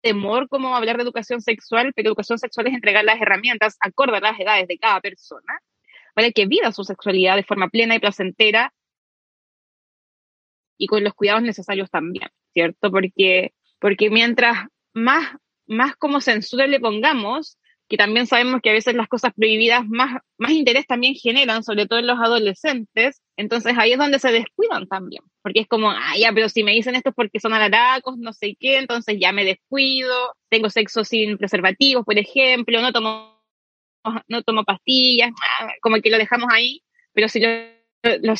[0.00, 4.20] temor como hablar de educación sexual, pero educación sexual es entregar las herramientas acorde a
[4.20, 5.60] las edades de cada persona
[6.14, 8.72] para que viva su sexualidad de forma plena y placentera
[10.76, 12.90] y con los cuidados necesarios también, ¿cierto?
[12.90, 18.94] Porque, porque mientras más, más como censura le pongamos, que también sabemos que a veces
[18.94, 23.92] las cosas prohibidas más, más interés también generan, sobre todo en los adolescentes, entonces ahí
[23.92, 27.10] es donde se descuidan también, porque es como, ah, ya, pero si me dicen esto
[27.10, 30.12] es porque son alaracos, no sé qué, entonces ya me descuido,
[30.50, 33.42] tengo sexo sin preservativos, por ejemplo, no tomo,
[34.28, 36.82] no tomo pastillas, ah, como que lo dejamos ahí,
[37.14, 37.48] pero si lo,
[38.22, 38.34] lo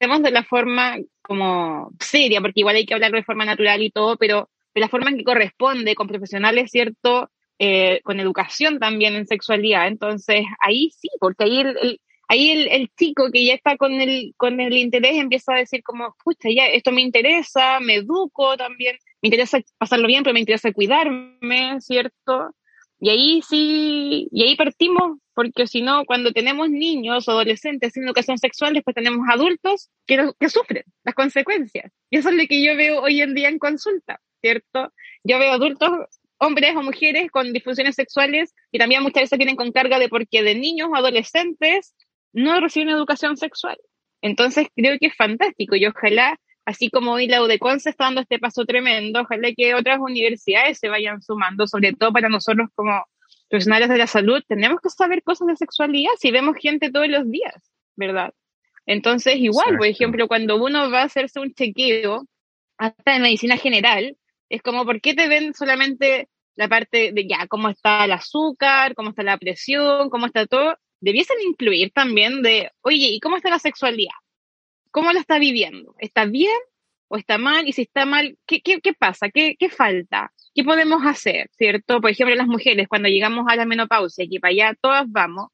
[0.00, 3.90] hacemos de la forma como seria, porque igual hay que hablar de forma natural y
[3.90, 7.30] todo, pero de la forma en que corresponde, con profesionales, ¿cierto?
[7.62, 9.86] Eh, con educación también en sexualidad.
[9.86, 13.92] Entonces, ahí sí, porque ahí el, el- ahí el, el chico que ya está con
[13.92, 18.56] el, con el interés empieza a decir como, pucha, ya esto me interesa, me educo
[18.56, 22.54] también, me interesa pasarlo bien, pero me interesa cuidarme, ¿cierto?
[22.98, 28.04] Y ahí sí, y ahí partimos, porque si no, cuando tenemos niños o adolescentes sin
[28.04, 31.92] educación sexual, después tenemos adultos que, lo- que sufren las consecuencias.
[32.10, 34.92] Y eso es lo que yo veo hoy en día en consulta, ¿cierto?
[35.24, 35.90] Yo veo adultos,
[36.40, 40.42] hombres o mujeres con disfunciones sexuales y también muchas veces vienen con carga de porque
[40.42, 41.94] de niños o adolescentes
[42.32, 43.78] no reciben educación sexual.
[44.22, 48.22] Entonces creo que es fantástico y ojalá, así como hoy la UDECON se está dando
[48.22, 53.04] este paso tremendo, ojalá que otras universidades se vayan sumando, sobre todo para nosotros como
[53.48, 57.30] profesionales de la salud, tenemos que saber cosas de sexualidad si vemos gente todos los
[57.30, 58.32] días, ¿verdad?
[58.86, 62.26] Entonces, igual, por ejemplo, cuando uno va a hacerse un chequeo,
[62.78, 64.16] hasta en medicina general,
[64.50, 68.94] es como, ¿por qué te ven solamente la parte de ya, cómo está el azúcar,
[68.94, 70.76] cómo está la presión, cómo está todo?
[71.00, 74.12] Debiesen incluir también de, oye, ¿y cómo está la sexualidad?
[74.90, 75.94] ¿Cómo la está viviendo?
[75.98, 76.58] ¿Está bien
[77.08, 77.66] o está mal?
[77.68, 79.30] Y si está mal, ¿qué, qué, qué pasa?
[79.30, 80.32] ¿Qué, ¿Qué falta?
[80.52, 81.48] ¿Qué podemos hacer?
[81.56, 82.00] ¿Cierto?
[82.00, 85.48] Por ejemplo, las mujeres, cuando llegamos a la menopausia, que para allá todas vamos,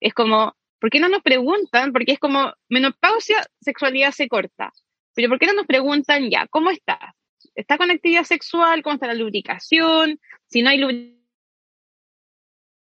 [0.00, 1.92] es como, ¿por qué no nos preguntan?
[1.92, 4.72] Porque es como, menopausia, sexualidad se corta.
[5.14, 7.14] Pero ¿por qué no nos preguntan ya, ¿cómo está?
[7.54, 8.82] ¿Está con actividad sexual?
[8.82, 10.20] ¿Cómo está la lubricación?
[10.46, 10.78] Si no hay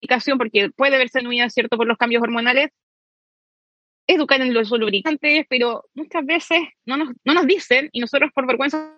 [0.02, 2.70] lubricación, porque puede verse nuida, ¿cierto?, por los cambios hormonales,
[4.08, 8.48] educar en los lubricantes, pero muchas veces no nos, no nos dicen y nosotros por
[8.48, 8.93] vergüenza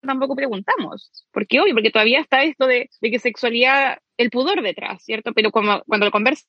[0.00, 1.26] tampoco preguntamos.
[1.32, 5.32] Porque obvio, porque todavía está esto de, de que sexualidad, el pudor detrás, ¿cierto?
[5.32, 6.46] Pero como, cuando lo conversamos,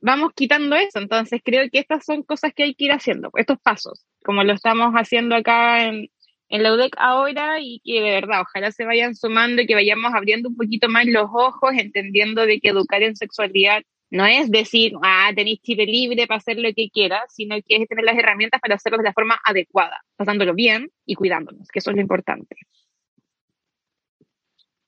[0.00, 0.98] vamos quitando eso.
[0.98, 4.52] Entonces creo que estas son cosas que hay que ir haciendo, estos pasos, como lo
[4.52, 6.08] estamos haciendo acá en,
[6.48, 10.12] en la UDEC ahora y que de verdad, ojalá se vayan sumando y que vayamos
[10.14, 14.92] abriendo un poquito más los ojos, entendiendo de que educar en sexualidad no es decir,
[15.02, 18.60] ah, tenéis chip libre para hacer lo que quieras, sino que es tener las herramientas
[18.60, 22.56] para hacerlo de la forma adecuada, pasándolo bien y cuidándonos, que eso es lo importante.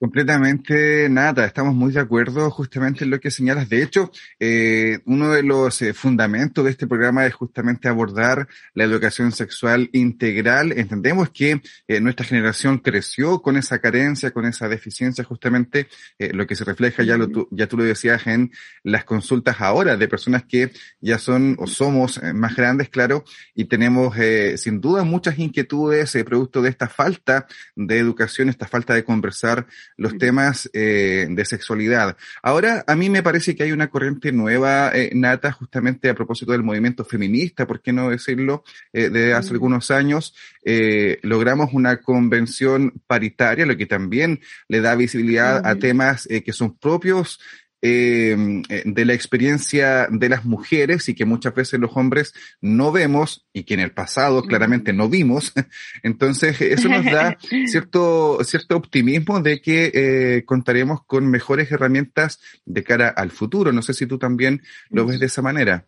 [0.03, 3.69] Completamente nada, estamos muy de acuerdo justamente en lo que señalas.
[3.69, 8.83] De hecho, eh, uno de los eh, fundamentos de este programa es justamente abordar la
[8.83, 10.73] educación sexual integral.
[10.73, 15.87] Entendemos que eh, nuestra generación creció con esa carencia, con esa deficiencia, justamente
[16.19, 18.51] eh, lo que se refleja, ya, lo, tú, ya tú lo decías, en
[18.83, 23.23] las consultas ahora de personas que ya son o somos más grandes, claro,
[23.55, 27.47] y tenemos eh, sin duda muchas inquietudes producto de esta falta
[27.77, 29.65] de educación, esta falta de conversar
[29.97, 32.17] los temas eh, de sexualidad.
[32.43, 36.53] Ahora, a mí me parece que hay una corriente nueva, eh, Nata, justamente a propósito
[36.53, 38.65] del movimiento feminista, ¿por qué no decirlo?
[38.93, 40.35] Eh, de hace algunos años,
[40.65, 46.77] eh, logramos una convención paritaria, lo que también le da visibilidad a temas que son
[46.77, 47.41] propios
[47.85, 48.37] eh,
[48.85, 53.65] de la experiencia de las mujeres y que muchas veces los hombres no vemos y
[53.65, 55.53] que en el pasado claramente no vimos.
[56.05, 62.85] Entonces, eso nos da cierto, cierto optimismo de que eh, contaremos con mejores herramientas de
[62.85, 63.73] cara al futuro.
[63.73, 65.87] No sé si tú también lo ves de esa manera.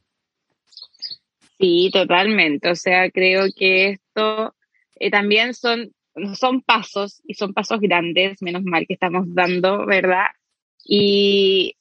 [1.60, 2.70] Sí, totalmente.
[2.70, 4.56] O sea, creo que esto
[4.96, 5.92] eh, también son,
[6.34, 10.26] son pasos y son pasos grandes, menos mal que estamos dando, ¿verdad?
[10.84, 11.76] Y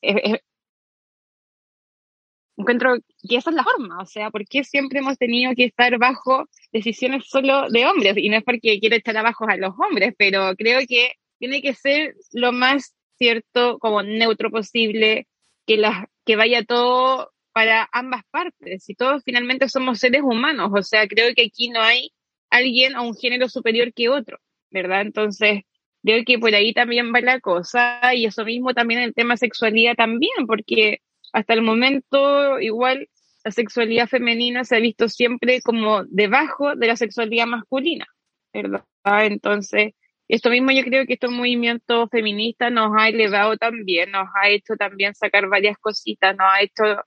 [2.57, 2.95] encuentro
[3.27, 6.47] que esa es la forma, o sea, ¿por qué siempre hemos tenido que estar bajo
[6.71, 8.15] decisiones solo de hombres?
[8.17, 11.73] Y no es porque quiero echar abajo a los hombres, pero creo que tiene que
[11.73, 15.27] ser lo más cierto, como neutro posible,
[15.65, 18.89] que, la, que vaya todo para ambas partes.
[18.89, 22.11] Y todos finalmente somos seres humanos, o sea, creo que aquí no hay
[22.49, 24.39] alguien o un género superior que otro,
[24.71, 25.01] ¿verdad?
[25.01, 25.61] Entonces,
[26.03, 29.95] creo que por ahí también va la cosa y eso mismo también el tema sexualidad
[29.95, 30.99] también, porque
[31.31, 33.07] hasta el momento igual
[33.43, 38.05] la sexualidad femenina se ha visto siempre como debajo de la sexualidad masculina,
[38.53, 38.85] ¿verdad?
[39.03, 39.93] Entonces,
[40.29, 44.75] esto mismo yo creo que este movimiento feminista nos ha elevado también, nos ha hecho
[44.77, 47.03] también sacar varias cositas, nos ha hecho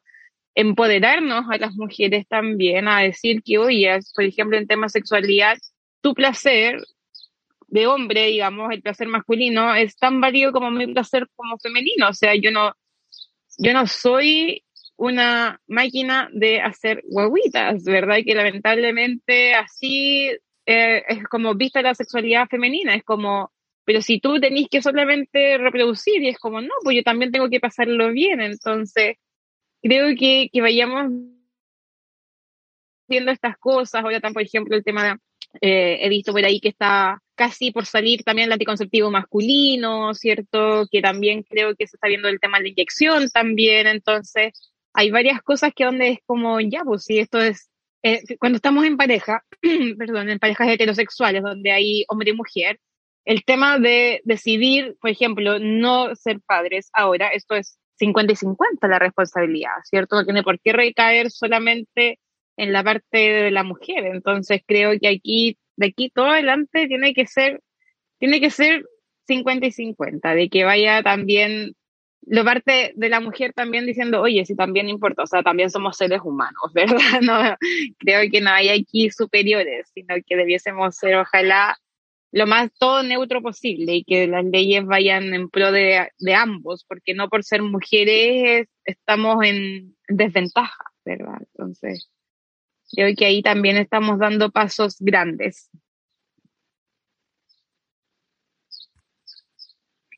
[0.54, 5.58] empoderarnos a las mujeres también, a decir que, oye, por ejemplo, en tema sexualidad,
[6.00, 6.82] tu placer
[7.68, 12.08] de hombre, digamos, el placer masculino es tan válido como mi placer como femenino.
[12.08, 12.72] O sea, yo no,
[13.58, 14.64] yo no soy
[14.96, 18.18] una máquina de hacer guaguitas, ¿verdad?
[18.18, 20.30] Y que lamentablemente así
[20.64, 23.52] eh, es como vista la sexualidad femenina, es como,
[23.84, 27.50] pero si tú tenés que solamente reproducir, y es como, no, pues yo también tengo
[27.50, 29.16] que pasarlo bien, entonces
[29.82, 31.12] creo que, que vayamos
[33.08, 35.10] viendo estas cosas, ahora también, por ejemplo, el tema de,
[35.60, 40.86] eh, he visto por ahí que está casi por salir también el anticonceptivo masculino, ¿cierto?
[40.90, 44.52] Que también creo que se está viendo el tema de la inyección también, entonces
[44.92, 47.68] hay varias cosas que donde es como, ya, pues si esto es,
[48.02, 49.44] eh, cuando estamos en pareja,
[49.98, 52.80] perdón, en parejas heterosexuales, donde hay hombre y mujer,
[53.26, 58.88] el tema de decidir, por ejemplo, no ser padres ahora, esto es 50 y 50
[58.88, 60.16] la responsabilidad, ¿cierto?
[60.16, 62.18] No tiene por qué recaer solamente
[62.56, 64.04] en la parte de la mujer.
[64.06, 67.60] Entonces creo que aquí, de aquí todo adelante, tiene que ser,
[68.18, 68.84] tiene que ser
[69.26, 71.74] 50 y 50, de que vaya también,
[72.26, 75.96] lo parte de la mujer también diciendo, oye, si también importa, o sea, también somos
[75.96, 77.20] seres humanos, ¿verdad?
[77.22, 77.56] No,
[77.98, 81.76] creo que no hay aquí superiores, sino que debiésemos ser, ojalá,
[82.32, 86.84] lo más todo neutro posible y que las leyes vayan en pro de, de ambos,
[86.86, 91.38] porque no por ser mujeres estamos en desventaja, ¿verdad?
[91.40, 92.10] Entonces,
[92.92, 95.70] Creo que ahí también estamos dando pasos grandes.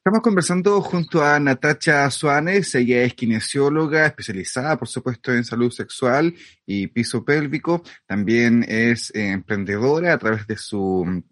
[0.08, 6.34] Estamos conversando junto a Natacha Suárez, ella es kinesióloga especializada, por supuesto, en salud sexual
[6.64, 7.82] y piso pélvico.
[8.06, 11.22] También es emprendedora a través de su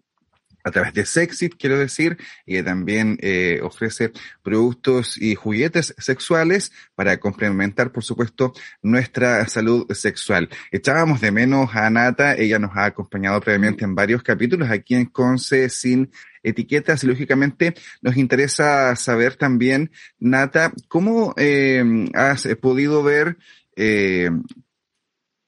[0.67, 4.11] a través de Sexit, quiero decir, y también eh, ofrece
[4.43, 10.49] productos y juguetes sexuales para complementar, por supuesto, nuestra salud sexual.
[10.71, 15.05] Echábamos de menos a Nata, ella nos ha acompañado previamente en varios capítulos aquí en
[15.05, 16.11] Conce sin
[16.43, 23.37] etiquetas y lógicamente nos interesa saber también, Nata, cómo eh, has podido ver
[23.75, 24.29] eh,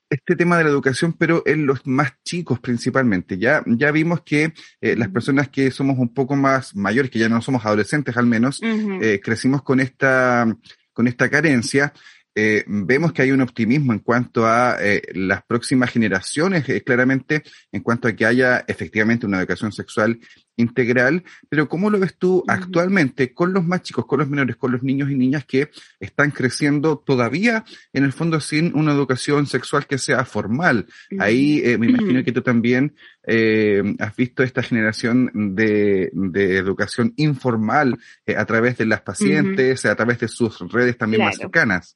[0.10, 3.38] este tema de la educación, pero en los más chicos principalmente.
[3.38, 7.30] Ya, ya vimos que eh, las personas que somos un poco más mayores, que ya
[7.30, 10.48] no somos adolescentes al menos, eh, crecimos con esta,
[10.94, 11.94] con esta carencia.
[12.36, 17.44] Eh, vemos que hay un optimismo en cuanto a eh, las próximas generaciones, eh, claramente,
[17.72, 20.20] en cuanto a que haya efectivamente una educación sexual
[20.60, 24.72] integral, pero ¿cómo lo ves tú actualmente con los más chicos, con los menores, con
[24.72, 25.70] los niños y niñas que
[26.00, 27.64] están creciendo todavía,
[27.94, 30.86] en el fondo, sin una educación sexual que sea formal?
[31.18, 32.94] Ahí eh, me imagino que tú también
[33.26, 39.86] eh, has visto esta generación de, de educación informal eh, a través de las pacientes,
[39.86, 41.96] a través de sus redes también más cercanas.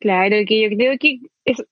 [0.00, 1.62] Claro, que yo creo que es,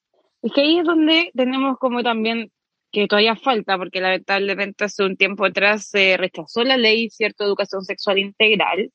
[0.42, 2.50] es que ahí es donde tenemos como también
[2.92, 7.84] que todavía falta, porque lamentablemente hace un tiempo atrás se rechazó la ley, cierto, educación
[7.84, 8.92] sexual integral,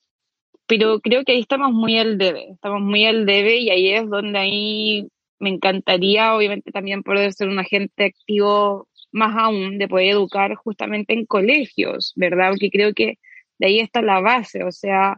[0.67, 4.09] pero creo que ahí estamos muy al debe, estamos muy al debe y ahí es
[4.09, 5.07] donde ahí
[5.39, 11.13] me encantaría, obviamente, también poder ser un agente activo más aún, de poder educar justamente
[11.13, 12.51] en colegios, ¿verdad?
[12.51, 13.19] Porque creo que
[13.59, 15.17] de ahí está la base, o sea,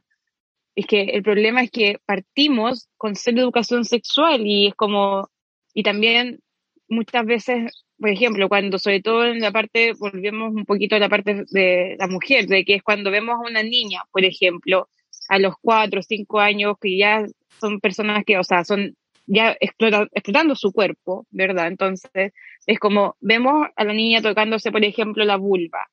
[0.75, 5.29] es que el problema es que partimos con ser educación sexual y es como,
[5.73, 6.39] y también
[6.87, 11.09] muchas veces, por ejemplo, cuando sobre todo en la parte, volvemos un poquito a la
[11.09, 14.89] parte de la mujer, de que es cuando vemos a una niña, por ejemplo,
[15.29, 17.25] a los cuatro o cinco años, que ya
[17.59, 18.95] son personas que, o sea, son
[19.27, 20.09] ya explora-
[20.55, 21.67] su cuerpo, ¿verdad?
[21.67, 22.33] Entonces,
[22.67, 25.87] es como, vemos a la niña tocándose, por ejemplo, la vulva.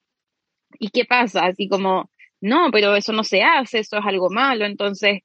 [0.78, 1.47] ¿Y qué pasa?
[1.47, 2.11] Así como,
[2.43, 5.20] no, pero eso no se hace, eso es algo malo, entonces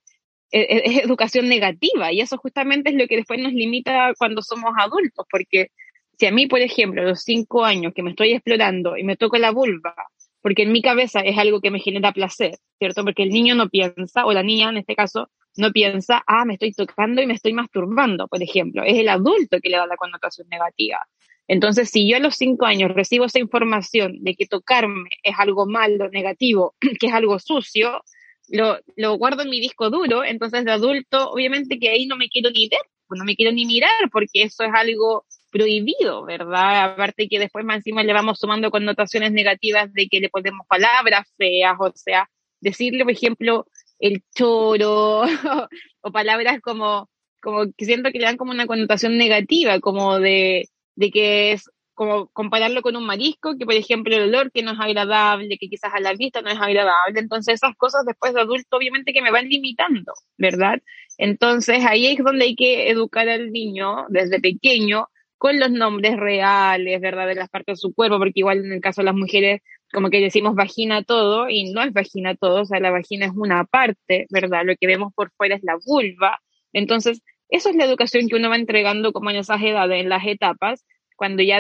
[0.52, 4.42] e- e- es, educación negativa y eso justamente es lo que después nos limita cuando
[4.42, 5.72] somos adultos, porque
[6.20, 9.18] si a mí, por ejemplo, a los cinco años que me estoy explorando y me
[9.18, 9.96] toco la vulva,
[10.42, 13.04] porque en mi cabeza es algo que me genera placer, ¿cierto?
[13.04, 16.54] Porque el niño no piensa, o la niña en este caso, no piensa, ah, me
[16.54, 18.84] estoy tocando y me estoy masturbando, por ejemplo.
[18.84, 21.00] Es el adulto que le da la connotación negativa.
[21.48, 25.66] Entonces, si yo a los cinco años recibo esa información de que tocarme es algo
[25.66, 28.04] malo, negativo, que es algo sucio,
[28.50, 32.50] lo, guardo en mi disco duro, entonces de adulto, obviamente que ahí no me quiero
[32.52, 36.94] ni ver, no me quiero ni mirar, porque eso es algo prohibido, ¿verdad?
[36.94, 41.26] Aparte que después más encima le vamos sumando connotaciones negativas de que le ponemos palabras
[41.38, 42.30] feas, o sea,
[42.60, 43.68] decirle, por ejemplo,
[44.00, 45.24] el choro,
[46.02, 47.10] o palabras como,
[47.42, 50.68] como que siento que le dan como una connotación negativa, como de,
[50.98, 54.74] de que es como compararlo con un marisco, que por ejemplo el olor que no
[54.74, 58.42] es agradable, que quizás a la vista no es agradable, entonces esas cosas después de
[58.42, 60.82] adulto obviamente que me van limitando, ¿verdad?
[61.18, 65.08] Entonces ahí es donde hay que educar al niño desde pequeño
[65.40, 67.28] con los nombres reales, ¿verdad?
[67.28, 70.10] De las partes de su cuerpo, porque igual en el caso de las mujeres como
[70.10, 73.64] que decimos vagina todo y no es vagina todo, o sea, la vagina es una
[73.66, 74.64] parte, ¿verdad?
[74.66, 76.40] Lo que vemos por fuera es la vulva.
[76.74, 80.26] Entonces, eso es la educación que uno va entregando como en esas edades, en las
[80.26, 80.86] etapas,
[81.16, 81.60] cuando ya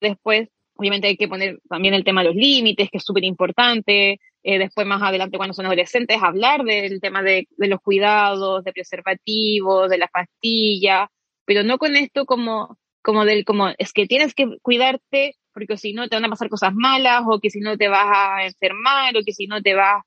[0.00, 4.20] después, obviamente hay que poner también el tema de los límites, que es súper importante,
[4.42, 9.90] eh, después más adelante cuando son adolescentes, hablar del tema de, los cuidados, de preservativos,
[9.90, 11.08] de las pastillas,
[11.44, 15.92] pero no con esto como, como del, como, es que tienes que cuidarte porque si
[15.92, 19.16] no te van a pasar cosas malas, o que si no te vas a enfermar,
[19.16, 20.04] o que si no te vas a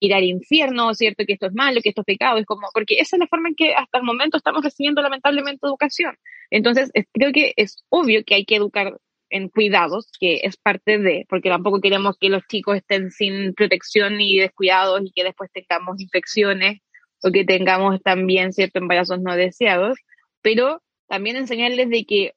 [0.00, 1.24] ir al infierno, ¿cierto?
[1.26, 3.48] Que esto es malo, que esto es pecado, es como, porque esa es la forma
[3.48, 6.16] en que hasta el momento estamos recibiendo lamentablemente educación.
[6.50, 8.96] Entonces, es- creo que es obvio que hay que educar
[9.30, 14.20] en cuidados, que es parte de, porque tampoco queremos que los chicos estén sin protección
[14.20, 16.80] y descuidados y que después tengamos infecciones
[17.22, 19.98] o que tengamos también, ¿cierto?, embarazos no deseados,
[20.42, 22.32] pero también enseñarles de que,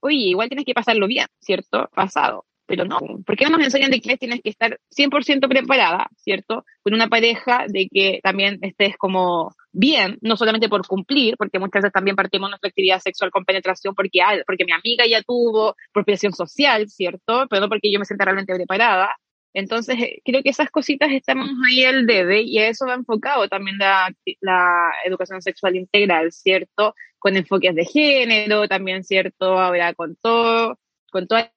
[0.00, 1.88] oye, igual tienes que pasarlo bien, ¿cierto?
[1.94, 2.44] Pasado.
[2.70, 6.64] Pero no, ¿por qué no nos enseñan de que tienes que estar 100% preparada, ¿cierto?
[6.84, 11.82] Con una pareja, de que también estés como bien, no solamente por cumplir, porque muchas
[11.82, 15.74] veces también partimos nuestra actividad sexual con penetración porque, ah, porque mi amiga ya tuvo,
[15.92, 17.48] por presión social, ¿cierto?
[17.50, 19.16] Pero no porque yo me sienta realmente preparada.
[19.52, 23.48] Entonces, eh, creo que esas cositas estamos ahí al debe y a eso va enfocado
[23.48, 26.94] también la, la educación sexual integral, ¿cierto?
[27.18, 29.58] Con enfoques de género, también, ¿cierto?
[29.58, 30.78] Ahora con todo,
[31.10, 31.52] con toda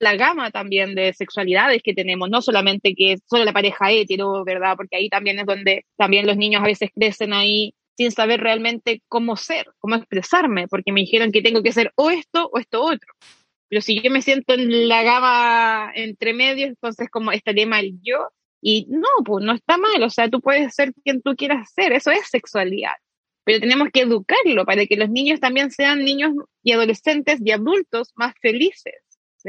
[0.00, 4.44] la gama también de sexualidades que tenemos, no solamente que es solo la pareja hetero,
[4.44, 4.74] ¿verdad?
[4.76, 9.02] Porque ahí también es donde también los niños a veces crecen ahí sin saber realmente
[9.08, 12.82] cómo ser, cómo expresarme, porque me dijeron que tengo que ser o esto o esto
[12.82, 13.12] otro.
[13.68, 18.28] Pero si yo me siento en la gama entre medios, entonces como estaré mal yo.
[18.60, 21.92] Y no, pues no está mal, o sea, tú puedes ser quien tú quieras ser,
[21.92, 22.94] eso es sexualidad.
[23.44, 26.32] Pero tenemos que educarlo para que los niños también sean niños
[26.62, 28.94] y adolescentes y adultos más felices,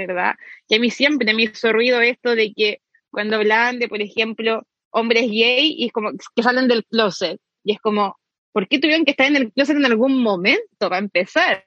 [0.08, 0.36] ¿verdad?
[0.68, 2.82] Que a mí siempre me hizo ruido esto de que
[3.12, 7.40] cuando hablaban de, por ejemplo, hombres gay y es como que salen del closet.
[7.64, 8.18] Y es como,
[8.52, 11.66] ¿por qué tuvieron que estar en el closet en algún momento para empezar?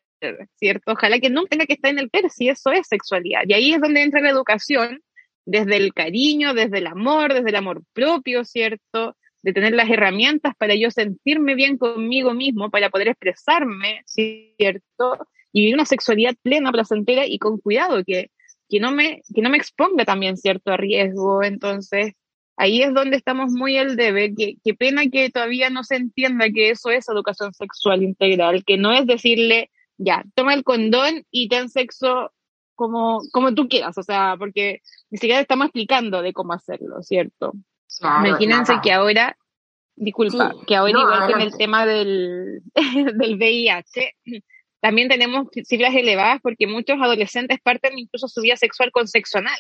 [0.57, 0.93] ¿Cierto?
[0.93, 3.43] Ojalá que no tenga que estar en el closet si eso es sexualidad.
[3.47, 5.01] Y ahí es donde entra la educación,
[5.45, 9.17] desde el cariño, desde el amor, desde el amor propio, ¿cierto?
[9.43, 15.27] De tener las herramientas para yo sentirme bien conmigo mismo, para poder expresarme, ¿cierto?
[15.53, 18.31] Y vivir una sexualidad plena, placentera y con cuidado, que,
[18.69, 20.73] que, no, me, que no me exponga también, ¿cierto?
[20.73, 21.43] A riesgo.
[21.43, 22.15] Entonces,
[22.57, 24.35] ahí es donde estamos muy al debe.
[24.35, 28.79] Qué, qué pena que todavía no se entienda que eso es educación sexual integral, que
[28.79, 32.33] no es decirle, ya, toma el condón y ten sexo
[32.75, 34.81] como, como tú quieras, o sea, porque
[35.11, 37.53] ni siquiera estamos explicando de cómo hacerlo, ¿cierto?
[38.01, 38.83] Claro, Imagínense nada.
[38.83, 39.37] que ahora,
[39.95, 41.59] disculpa, Sí, que ahora no, igual con el adelante.
[41.59, 42.63] tema del,
[43.19, 44.17] del VIH,
[44.83, 49.59] también tenemos cifras elevadas porque muchos adolescentes parten incluso su vida sexual con sexo anal,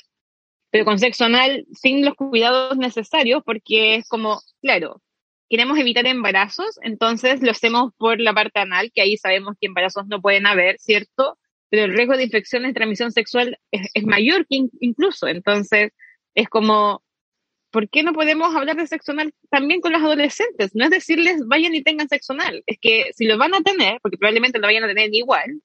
[0.70, 5.00] pero con sexo anal sin los cuidados necesarios porque es como, claro,
[5.48, 10.06] queremos evitar embarazos, entonces lo hacemos por la parte anal, que ahí sabemos que embarazos
[10.08, 11.38] no pueden haber, ¿cierto?
[11.70, 15.92] Pero el riesgo de infecciones de transmisión sexual es, mayor que in- incluso, entonces
[16.34, 17.02] es como,
[17.72, 20.74] ¿por qué no podemos hablar de sexo anal también con los adolescentes?
[20.74, 23.98] No es decirles vayan y tengan sexo anal, es que si lo van a tener,
[24.00, 25.60] porque probablemente lo vayan a tener igual,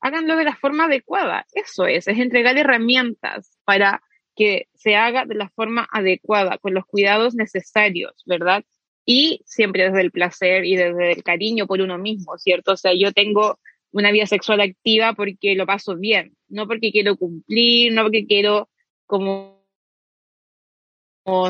[0.00, 1.46] háganlo de la forma adecuada.
[1.54, 4.02] Eso es, es entregar herramientas para
[4.36, 8.64] que se haga de la forma adecuada, con los cuidados necesarios, ¿verdad?
[9.06, 12.72] Y siempre desde el placer y desde el cariño por uno mismo, ¿cierto?
[12.72, 13.58] O sea, yo tengo
[13.92, 18.68] una vida sexual activa porque lo paso bien, no porque quiero cumplir, no porque quiero
[19.06, 19.61] como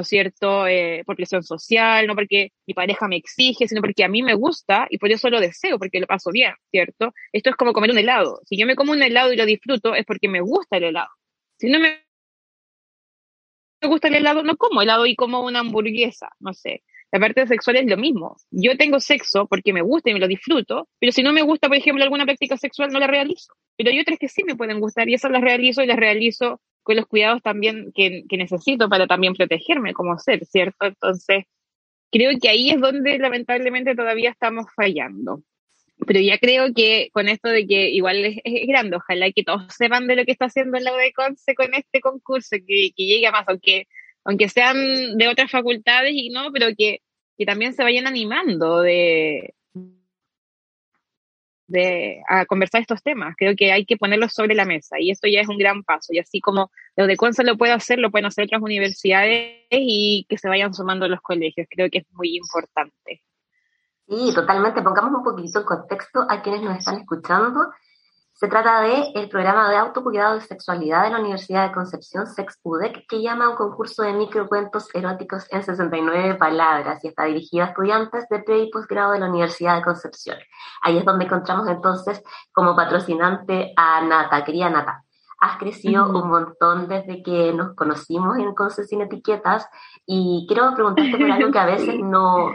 [0.04, 4.22] cierto, eh, por presión social, no porque mi pareja me exige, sino porque a mí
[4.22, 7.12] me gusta y por eso lo deseo, porque lo paso bien, ¿cierto?
[7.32, 8.40] Esto es como comer un helado.
[8.44, 11.08] Si yo me como un helado y lo disfruto, es porque me gusta el helado.
[11.58, 12.02] Si no me
[13.82, 16.82] gusta el helado, no como helado y como una hamburguesa, no sé.
[17.12, 18.38] La parte sexual es lo mismo.
[18.50, 21.68] Yo tengo sexo porque me gusta y me lo disfruto, pero si no me gusta,
[21.68, 23.52] por ejemplo, alguna práctica sexual, no la realizo.
[23.76, 26.62] Pero hay otras que sí me pueden gustar y esas las realizo y las realizo
[26.82, 30.86] con los cuidados también que, necesito para también protegerme como ser, ¿cierto?
[30.86, 31.44] Entonces,
[32.10, 35.42] creo que ahí es donde lamentablemente todavía estamos fallando.
[36.06, 40.06] Pero ya creo que con esto de que igual es, grande, ojalá que todos sepan
[40.06, 43.44] de lo que está haciendo la UDECONCE con este concurso, que, que llegue a más,
[43.48, 43.86] aunque,
[44.24, 47.00] aunque sean de otras facultades y no, pero que,
[47.36, 49.54] que también se vayan animando de,
[51.66, 53.34] de a conversar estos temas.
[53.36, 56.12] Creo que hay que ponerlos sobre la mesa y esto ya es un gran paso.
[56.12, 60.38] Y así como la UDECONCE lo puede hacer, lo pueden hacer otras universidades y que
[60.38, 61.66] se vayan sumando los colegios.
[61.70, 63.22] Creo que es muy importante.
[64.08, 64.82] Sí, totalmente.
[64.82, 67.72] Pongamos un poquito en contexto a quienes nos están escuchando.
[68.42, 73.06] Se trata de el programa de autocuidado y sexualidad de la Universidad de Concepción, SexUDEC,
[73.06, 77.68] que llama a un concurso de microcuentos eróticos en 69 palabras y está dirigido a
[77.68, 80.38] estudiantes de pre y posgrado de la Universidad de Concepción.
[80.82, 82.20] Ahí es donde encontramos entonces
[82.52, 85.04] como patrocinante a Nata, querida Nata.
[85.38, 86.18] Has crecido Ujú.
[86.18, 89.68] un montón desde que nos conocimos en Conce Sin Etiquetas
[90.04, 92.50] y quiero preguntarte por algo que a veces no,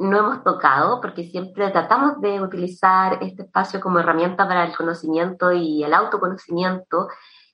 [0.00, 5.52] no hemos tocado, porque siempre tratamos de utilizar este espacio como herramienta para el conocimiento
[5.52, 7.08] y el autoconocimiento,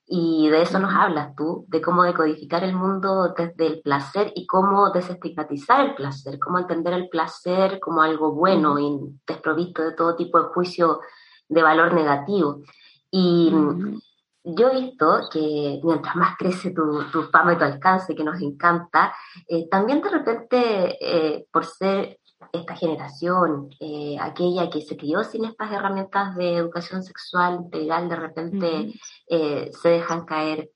[0.05, 4.47] y de eso nos hablas tú, de cómo decodificar el mundo desde el placer y
[4.47, 10.15] cómo desestigmatizar el placer, cómo entender el placer como algo bueno y desprovisto de todo
[10.15, 11.01] tipo de juicio
[11.49, 12.61] de valor negativo.
[13.11, 13.51] Y
[14.45, 18.41] yo he visto que mientras más crece tu, tu fama y tu alcance, que nos
[18.41, 19.13] encanta,
[19.49, 22.17] eh, también de repente, eh, por ser
[22.53, 28.15] esta generación, eh, aquella que se crió sin estas herramientas de educación sexual integral, de
[28.15, 28.93] repente
[29.29, 30.69] eh, se dejan caer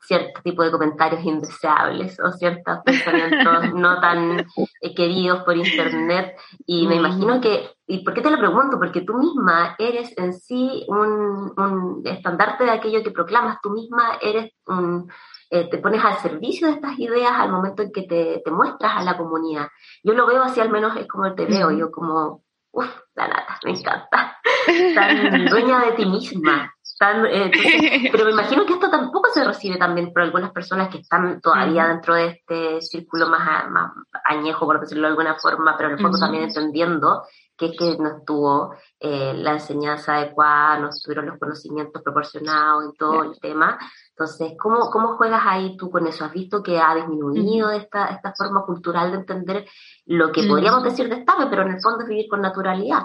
[0.00, 4.40] cierto tipo de comentarios indeseables o ciertos pensamientos no tan
[4.80, 6.36] eh, queridos por internet.
[6.66, 8.78] Y me imagino que, ¿y por qué te lo pregunto?
[8.78, 14.18] Porque tú misma eres en sí un, un estandarte de aquello que proclamas, tú misma
[14.22, 15.10] eres un,
[15.50, 18.92] eh, te pones al servicio de estas ideas al momento en que te, te muestras
[18.96, 19.68] a la comunidad.
[20.02, 22.42] Yo lo veo así, al menos es como te veo, yo como,
[22.72, 24.38] uff, la nata, me encanta,
[24.94, 26.72] tan dueña de ti misma.
[26.98, 30.88] Tan, eh, entonces, pero me imagino que esto tampoco se recibe también por algunas personas
[30.88, 33.92] que están todavía dentro de este círculo más, más
[34.24, 36.24] añejo, por decirlo de alguna forma, pero en el fondo Ujú.
[36.26, 37.22] también entendiendo
[37.56, 42.96] que es que no estuvo eh, la enseñanza adecuada, no estuvieron los conocimientos proporcionados y
[42.96, 43.78] todo el tema.
[44.18, 46.24] Entonces, ¿cómo, ¿cómo juegas ahí tú con eso?
[46.24, 49.64] ¿Has visto que ha disminuido esta, esta forma cultural de entender
[50.06, 50.48] lo que Ujú.
[50.48, 53.02] podríamos decir destape, pero en el fondo es vivir con naturalidad?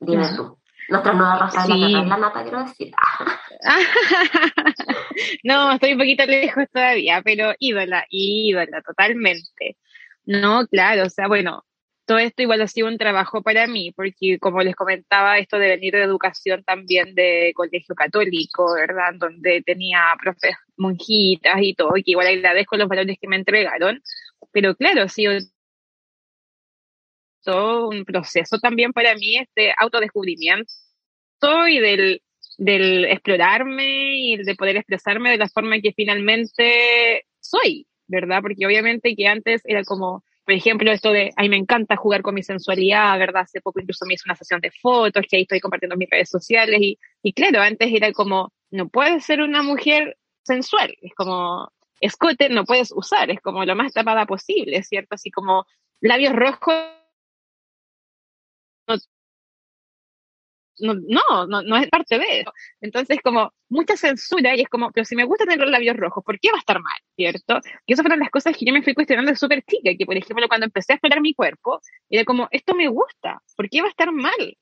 [0.00, 0.58] Dime tú.
[0.88, 1.86] Nuestra nueva raza de la Sí.
[1.86, 2.92] tierra es la nata, quiero decir.
[5.44, 9.76] no, estoy un poquito lejos todavía, pero ídola, ídola, totalmente.
[10.24, 11.64] No, claro, o sea, bueno,
[12.06, 15.70] todo esto igual ha sido un trabajo para mí, porque como les comentaba, esto de
[15.70, 19.14] venir de educación también de colegio católico, ¿verdad?
[19.16, 24.00] Donde tenía profes monjitas y todo, y que igual agradezco los valores que me entregaron,
[24.52, 25.32] pero claro, ha sido
[27.42, 30.68] todo un proceso también para mí, este autodescubrimiento
[31.68, 32.22] y del,
[32.58, 38.42] del explorarme y de poder expresarme de la forma que finalmente soy, ¿verdad?
[38.42, 42.34] Porque obviamente que antes era como, por ejemplo, esto de, ay, me encanta jugar con
[42.36, 43.42] mi sensualidad, ¿verdad?
[43.42, 46.10] Hace poco incluso me hice una sesión de fotos que ahí estoy compartiendo en mis
[46.10, 51.12] redes sociales y, y claro, antes era como, no puedes ser una mujer sensual, es
[51.16, 55.16] como, escote no puedes usar, es como lo más tapada posible, ¿cierto?
[55.16, 55.66] Así como
[56.00, 56.76] labios rojos
[58.88, 58.94] no,
[60.78, 62.52] no, no, no es parte de eso.
[62.80, 66.22] Entonces, como mucha censura y es como, pero si me gusta tener los labios rojos,
[66.24, 66.98] ¿por qué va a estar mal?
[67.16, 67.60] ¿Cierto?
[67.86, 70.48] Y esas fueron las cosas que yo me fui cuestionando súper chica, que por ejemplo,
[70.48, 73.90] cuando empecé a explorar mi cuerpo, era como, esto me gusta, ¿por qué va a
[73.90, 74.56] estar mal?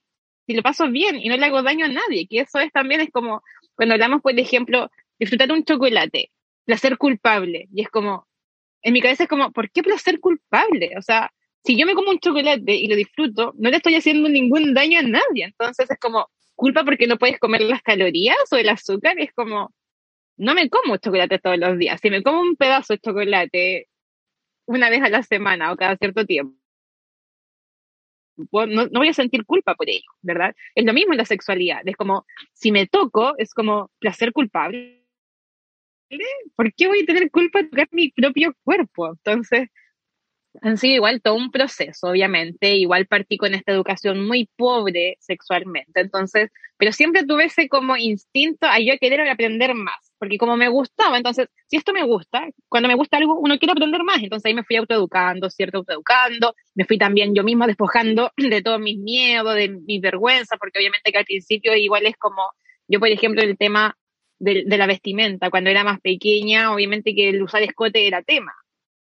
[0.46, 3.00] Si lo paso bien y no le hago daño a nadie, que eso es también,
[3.00, 3.42] es como,
[3.74, 6.30] cuando hablamos, por ejemplo, disfrutar un chocolate,
[6.64, 8.26] placer culpable, y es como,
[8.82, 10.92] en mi cabeza es como, ¿por qué placer culpable?
[10.98, 11.32] O sea,
[11.64, 14.98] si yo me como un chocolate y lo disfruto, no le estoy haciendo ningún daño
[14.98, 15.44] a nadie.
[15.44, 19.18] Entonces es como, culpa porque no puedes comer las calorías o el azúcar.
[19.18, 19.74] Es como,
[20.36, 22.00] no me como chocolate todos los días.
[22.00, 23.88] Si me como un pedazo de chocolate
[24.66, 26.58] una vez a la semana o cada cierto tiempo,
[28.36, 30.54] no, voy a sentir culpa por ello, ¿verdad?
[30.74, 31.82] Es lo mismo en la sexualidad.
[31.84, 35.02] Es como, si me toco, es como placer culpable.
[36.56, 39.08] ¿Por qué voy a tener culpa de tocar mi propio cuerpo?
[39.08, 39.68] Entonces,
[40.62, 42.76] han sido igual todo un proceso, obviamente.
[42.76, 46.00] Igual partí con esta educación muy pobre sexualmente.
[46.00, 50.12] Entonces, pero siempre tuve ese como instinto a yo querer aprender más.
[50.18, 53.72] Porque como me gustaba, entonces, si esto me gusta, cuando me gusta algo, uno quiere
[53.72, 54.22] aprender más.
[54.22, 55.78] Entonces ahí me fui autoeducando, ¿cierto?
[55.78, 56.54] Autoeducando.
[56.74, 61.12] Me fui también yo misma despojando de todos mis miedos, de mi vergüenza, porque obviamente
[61.12, 62.52] que al principio igual es como,
[62.88, 63.96] yo por ejemplo, el tema
[64.38, 68.52] de, de la vestimenta, cuando era más pequeña, obviamente que el usar escote era tema.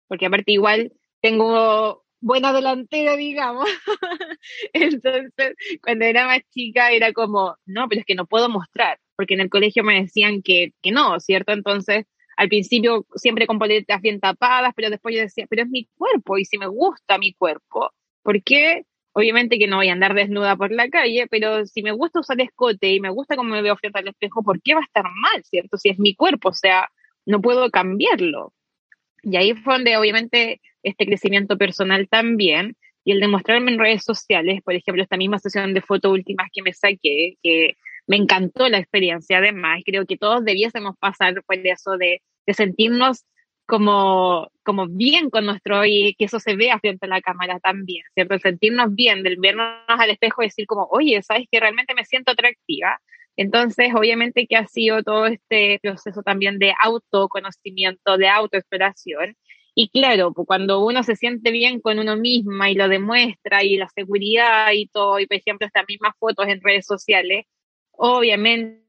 [0.06, 3.68] Porque aparte igual tengo buena delantera, digamos.
[4.72, 9.34] Entonces, cuando era más chica era como, no, pero es que no puedo mostrar, porque
[9.34, 11.52] en el colegio me decían que, que no, ¿cierto?
[11.52, 12.06] Entonces,
[12.36, 16.38] al principio siempre con poletas bien tapadas, pero después yo decía, pero es mi cuerpo
[16.38, 17.90] y si me gusta mi cuerpo,
[18.22, 18.84] ¿por qué?
[19.12, 22.40] Obviamente que no voy a andar desnuda por la calle, pero si me gusta usar
[22.40, 25.04] escote y me gusta cómo me veo frente al espejo, ¿por qué va a estar
[25.04, 25.76] mal, ¿cierto?
[25.76, 26.88] Si es mi cuerpo, o sea,
[27.26, 28.54] no puedo cambiarlo.
[29.22, 34.60] Y ahí fue donde obviamente este crecimiento personal también y el demostrarme en redes sociales,
[34.62, 37.76] por ejemplo, esta misma sesión de fotos últimas que me saqué, que
[38.06, 43.24] me encantó la experiencia, además, creo que todos debiésemos pasar por eso de, de sentirnos
[43.70, 48.04] como, como bien con nuestro y que eso se vea frente a la cámara también,
[48.14, 48.34] ¿cierto?
[48.34, 52.04] El sentirnos bien, del vernos al espejo y decir como, oye, ¿sabes que realmente me
[52.04, 52.98] siento atractiva?
[53.36, 59.36] Entonces, obviamente que ha sido todo este proceso también de autoconocimiento, de autoexploración.
[59.74, 63.76] Y claro, pues cuando uno se siente bien con uno misma y lo demuestra y
[63.76, 67.46] la seguridad y todo, y por ejemplo estas mismas fotos en redes sociales,
[67.92, 68.80] obviamente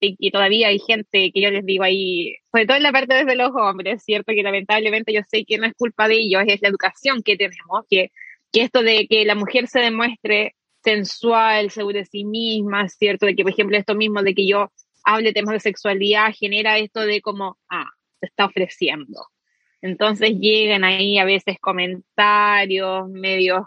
[0.00, 3.36] y todavía hay gente que yo les digo ahí, sobre todo en la parte desde
[3.36, 4.32] los hombres, ¿cierto?
[4.34, 7.84] Que lamentablemente yo sé que no es culpa de ellos, es la educación que tenemos,
[7.88, 8.10] que,
[8.52, 13.26] que esto de que la mujer se demuestre sensual, segura de sí misma, ¿cierto?
[13.26, 14.70] De que, por ejemplo, esto mismo de que yo
[15.04, 17.88] hable temas de sexualidad genera esto de como, ah,
[18.24, 19.26] se está ofreciendo.
[19.80, 23.66] Entonces llegan ahí a veces comentarios medios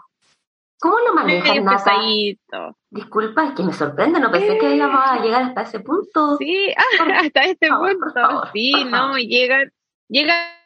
[0.80, 2.76] ¿Cómo lo manejas, medio Nata?
[2.90, 6.36] Disculpa, es que me sorprende, no pensé que íbamos a llegar hasta ese punto.
[6.36, 8.14] Sí, ah, hasta este favor, punto.
[8.14, 9.72] favor, sí, no, llegan,
[10.08, 10.57] llegan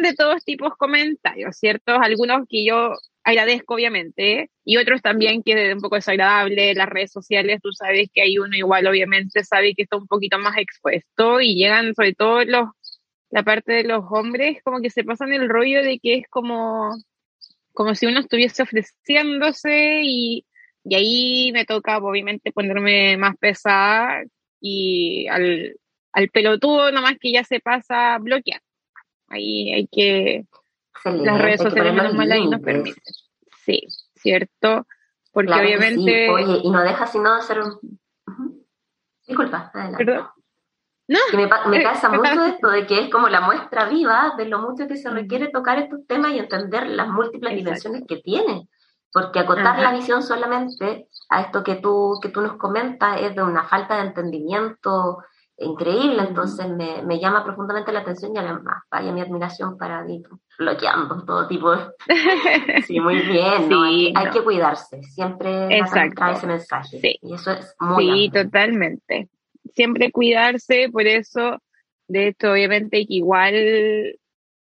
[0.00, 1.92] de todos tipos comentarios, ¿cierto?
[1.92, 7.12] Algunos que yo agradezco, obviamente, y otros también que es un poco desagradable, las redes
[7.12, 11.40] sociales, tú sabes que hay uno igual, obviamente, sabe que está un poquito más expuesto
[11.40, 12.68] y llegan sobre todo los,
[13.30, 16.90] la parte de los hombres, como que se pasan el rollo de que es como,
[17.72, 20.46] como si uno estuviese ofreciéndose y,
[20.84, 24.24] y ahí me toca, obviamente, ponerme más pesada
[24.60, 25.76] y al,
[26.12, 28.60] al pelotudo nomás que ya se pasa a bloquear.
[29.32, 30.46] Ahí hay que,
[31.04, 33.02] las redes sociales menos mal ahí nos permiten.
[33.64, 34.86] Sí, cierto.
[35.32, 36.26] Porque Claro obviamente...
[36.26, 36.32] sí.
[36.32, 37.98] Oye, y no deja sino hacer un...
[39.26, 40.04] Disculpa, adelante.
[40.04, 40.26] Perdón.
[41.08, 44.34] No, Que me, eh, pasa ¿qué mucho esto de que es como la muestra viva
[44.36, 47.56] de lo mucho que se requiere tocar estos temas y entender las múltiples Exacto.
[47.56, 48.68] dimensiones que tiene.
[49.10, 49.82] Porque acotar Ajá.
[49.82, 53.96] la visión solamente a esto que tú, que tú nos comentas es de una falta
[53.96, 55.18] de entendimiento
[55.58, 60.22] increíble, entonces me, me llama profundamente la atención y además vaya mi admiración para ti,
[60.58, 61.84] bloqueando todo tipo de...
[62.86, 63.82] Sí, muy bien, ¿no?
[63.82, 64.32] hay, Sí, que, hay no.
[64.32, 65.68] que cuidarse, siempre
[66.16, 67.18] trae ese mensaje Sí.
[67.22, 68.44] y eso es muy Sí, amplio.
[68.44, 69.28] totalmente.
[69.74, 71.58] Siempre cuidarse, por eso,
[72.08, 73.54] de hecho, obviamente igual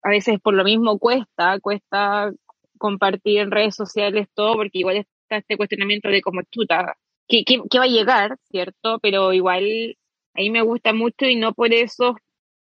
[0.03, 2.31] a veces por lo mismo cuesta, cuesta
[2.77, 6.95] compartir en redes sociales todo, porque igual está este cuestionamiento de como chuta,
[7.27, 8.99] ¿qué, qué, qué va a llegar, cierto?
[8.99, 9.95] Pero igual
[10.33, 12.17] ahí me gusta mucho y no por eso,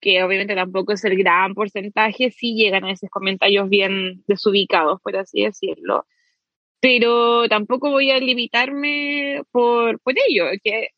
[0.01, 5.17] que obviamente tampoco es el gran porcentaje, sí llegan a esos comentarios bien desubicados, por
[5.17, 6.07] así decirlo.
[6.81, 10.89] Pero tampoco voy a limitarme por, por ello, que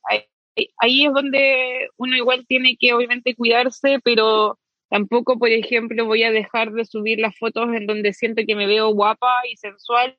[0.78, 6.30] ahí es donde uno igual tiene que obviamente cuidarse, pero tampoco, por ejemplo, voy a
[6.30, 10.16] dejar de subir las fotos en donde siento que me veo guapa y sensual,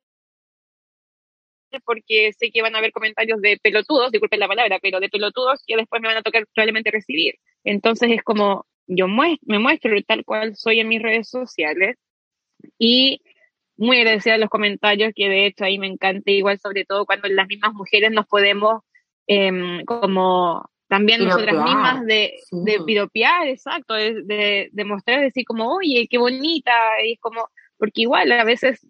[1.83, 5.63] porque sé que van a haber comentarios de pelotudos, disculpen la palabra, pero de pelotudos
[5.65, 7.35] que después me van a tocar probablemente recibir.
[7.63, 11.97] Entonces es como, yo muest- me muestro tal cual soy en mis redes sociales
[12.77, 13.21] y
[13.77, 17.27] muy agradecida a los comentarios, que de hecho ahí me encanta, igual sobre todo cuando
[17.27, 18.81] las mismas mujeres nos podemos
[19.27, 22.57] em, como también nosotras Piropear, mismas de, sí.
[22.63, 26.71] de piropear, exacto, de, de, de mostrar, decir como, oye, qué bonita,
[27.03, 28.85] y es como, porque igual a veces,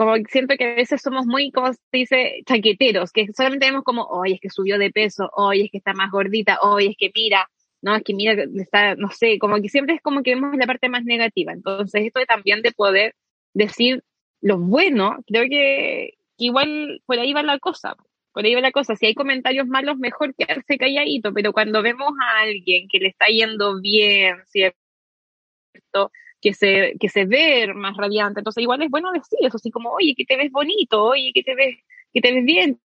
[0.00, 4.04] como siento que a veces somos muy, como se dice, chaqueteros, que solamente vemos como,
[4.04, 7.10] oye, es que subió de peso, oye, es que está más gordita, oye, es que
[7.14, 7.50] mira,
[7.82, 10.66] no, es que mira, está, no sé, como que siempre es como que vemos la
[10.66, 11.52] parte más negativa.
[11.52, 13.14] Entonces, esto también de poder
[13.52, 14.02] decir
[14.40, 17.94] lo bueno, creo que igual por ahí va la cosa.
[18.32, 18.96] Por ahí va la cosa.
[18.96, 21.34] Si hay comentarios malos, mejor quedarse calladito.
[21.34, 26.10] Pero cuando vemos a alguien que le está yendo bien, ¿cierto?
[26.40, 29.90] Que se, que se ve más radiante, entonces igual es bueno decir eso, así como,
[29.90, 31.76] oye, que te ves bonito, oye, que te ves,
[32.14, 32.80] que te ves bien,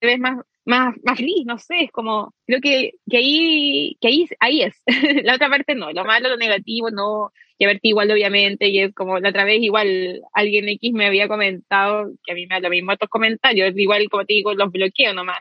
[0.00, 4.08] te ves más, más, más feliz, no sé, es como, creo que, que ahí, que
[4.08, 4.74] ahí, ahí es.
[5.24, 7.32] la otra parte no, lo malo, lo negativo, no,
[7.64, 11.28] a verte igual obviamente, y es como la otra vez igual alguien X me había
[11.28, 14.70] comentado, que a mí me da lo mismo estos comentarios, igual como te digo, los
[14.70, 15.40] bloqueo nomás,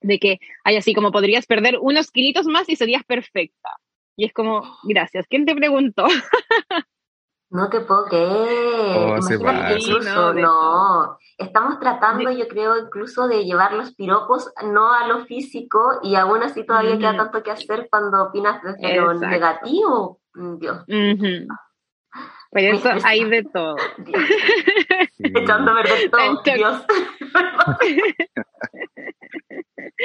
[0.00, 3.70] de que hay así como podrías perder unos kilitos más y serías perfecta.
[4.16, 6.06] Y es como, gracias, ¿quién te preguntó?
[7.54, 8.96] No te puedo creer.
[8.96, 9.44] Oh, se que
[9.78, 11.18] incluso, No, no.
[11.36, 16.42] Estamos tratando, yo creo, incluso de llevar los piropos no a lo físico y aún
[16.42, 20.22] así todavía queda tanto que hacer cuando opinas desde lo negativo.
[20.32, 20.84] Mm, Dios.
[22.50, 23.76] Por eso hay de todo.
[23.98, 24.22] Dios.
[25.18, 26.42] Echando a perder todo.
[26.42, 26.86] Tanto-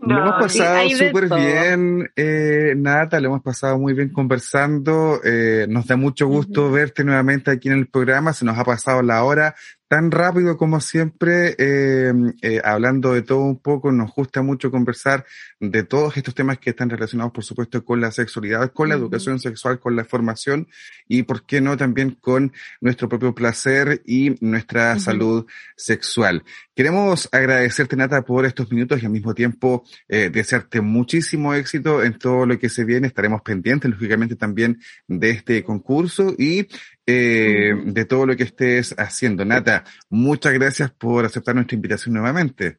[0.00, 5.20] Lo hemos pasado súper bien, eh, Nata, lo hemos pasado muy bien conversando.
[5.24, 8.32] eh, nos da mucho gusto verte nuevamente aquí en el programa.
[8.32, 9.54] Se nos ha pasado la hora,
[9.88, 12.12] tan rápido como siempre, eh,
[12.42, 13.90] eh, hablando de todo un poco.
[13.90, 15.24] Nos gusta mucho conversar
[15.58, 19.38] de todos estos temas que están relacionados, por supuesto, con la sexualidad, con la educación
[19.40, 20.68] sexual, con la formación
[21.08, 26.44] y, ¿por qué no?, también con nuestro propio placer y nuestra salud sexual.
[26.74, 29.69] Queremos agradecerte, Nata, por estos minutos y al mismo tiempo
[30.08, 33.06] eh, desearte muchísimo éxito en todo lo que se viene.
[33.06, 36.66] Estaremos pendientes, lógicamente, también de este concurso y
[37.06, 39.44] eh, de todo lo que estés haciendo.
[39.44, 42.78] Nata, muchas gracias por aceptar nuestra invitación nuevamente.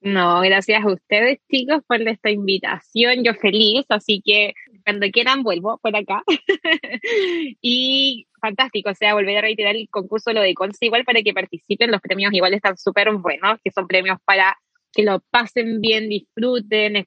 [0.00, 3.24] No, gracias a ustedes, chicos, por esta invitación.
[3.24, 4.54] Yo feliz, así que
[4.84, 6.22] cuando quieran vuelvo por acá.
[7.60, 11.34] y fantástico, o sea, volver a reiterar el concurso lo de Conce igual para que
[11.34, 11.90] participen.
[11.90, 14.56] Los premios igual están súper buenos, que son premios para
[14.96, 17.04] que lo pasen bien, disfruten,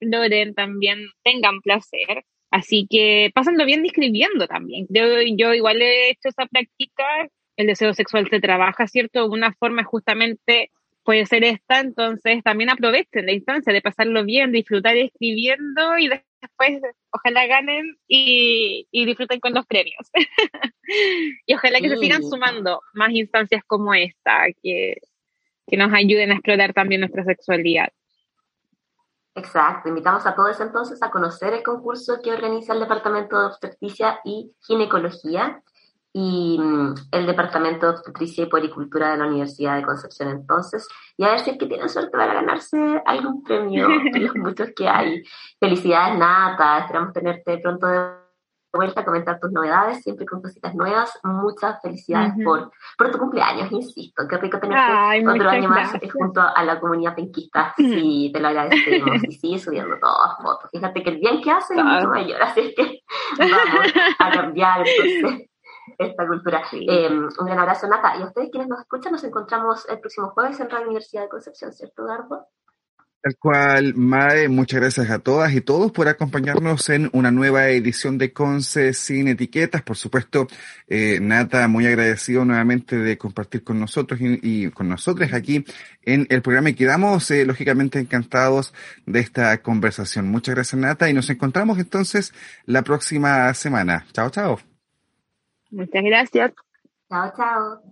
[0.00, 2.24] exploren también, tengan placer.
[2.50, 4.86] Así que pásenlo bien escribiendo también.
[4.88, 5.04] Yo,
[5.36, 7.04] yo igual he hecho esa práctica.
[7.56, 9.26] El deseo sexual se trabaja, ¿cierto?
[9.26, 10.70] Una forma justamente
[11.04, 16.80] puede ser esta, entonces también aprovechen la instancia de pasarlo bien, disfrutar escribiendo y después
[17.10, 20.10] ojalá ganen y, y disfruten con los premios.
[21.46, 22.30] y ojalá que se sigan Sí.
[22.30, 24.96] sumando más instancias como esta, que,
[25.66, 27.88] que nos ayuden a explorar también nuestra sexualidad.
[29.36, 34.20] Exacto, invitamos a todos entonces a conocer el concurso que organiza el Departamento de Obstetricia
[34.24, 35.60] y Ginecología
[36.12, 40.86] y mm, el Departamento de Obstetricia y Puericultura de la Universidad de Concepción entonces,
[41.16, 44.70] y a ver si es que tienen suerte para ganarse algún premio de los muchos
[44.76, 45.24] que hay.
[45.58, 48.23] Felicidades Nata, esperamos tenerte pronto de
[48.74, 51.18] vuelta a comentar tus novedades, siempre con cositas nuevas.
[51.22, 56.12] Muchas felicidades por, por tu cumpleaños, insisto, qué rico tenerte Ay, otro año más gracias.
[56.12, 57.74] junto a la comunidad penquista.
[57.76, 59.24] Sí, te lo agradecemos.
[59.24, 60.70] Y sigue subiendo todas fotos.
[60.70, 63.00] Fíjate que el bien que hace es mucho mayor, así es que
[63.38, 65.48] vamos a cambiar entonces
[65.98, 66.62] esta cultura.
[66.70, 66.86] Sí.
[66.88, 68.16] Eh, un gran abrazo, Nata.
[68.16, 71.28] Y a ustedes quienes nos escuchan, nos encontramos el próximo jueves en Radio Universidad de
[71.28, 72.46] Concepción, ¿cierto, Eduardo?
[73.24, 78.18] Tal cual, Mae, muchas gracias a todas y todos por acompañarnos en una nueva edición
[78.18, 79.80] de Conce Sin Etiquetas.
[79.80, 80.46] Por supuesto,
[80.88, 85.64] eh, Nata, muy agradecido nuevamente de compartir con nosotros y, y con nosotros aquí
[86.02, 88.74] en el programa y quedamos eh, lógicamente encantados
[89.06, 90.28] de esta conversación.
[90.28, 92.34] Muchas gracias, Nata, y nos encontramos entonces
[92.66, 94.04] la próxima semana.
[94.12, 94.60] Chao, chao.
[95.70, 96.52] Muchas gracias.
[97.08, 97.82] Chao, chao.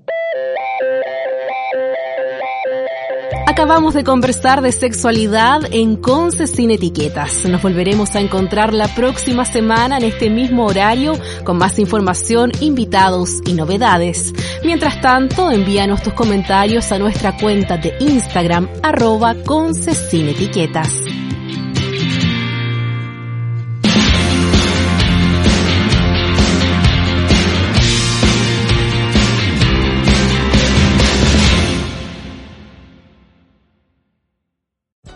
[3.46, 7.44] Acabamos de conversar de sexualidad en Conce sin etiquetas.
[7.44, 11.14] Nos volveremos a encontrar la próxima semana en este mismo horario
[11.44, 14.32] con más información, invitados y novedades.
[14.64, 20.90] Mientras tanto, envíanos tus comentarios a nuestra cuenta de Instagram arroba Conce sin etiquetas.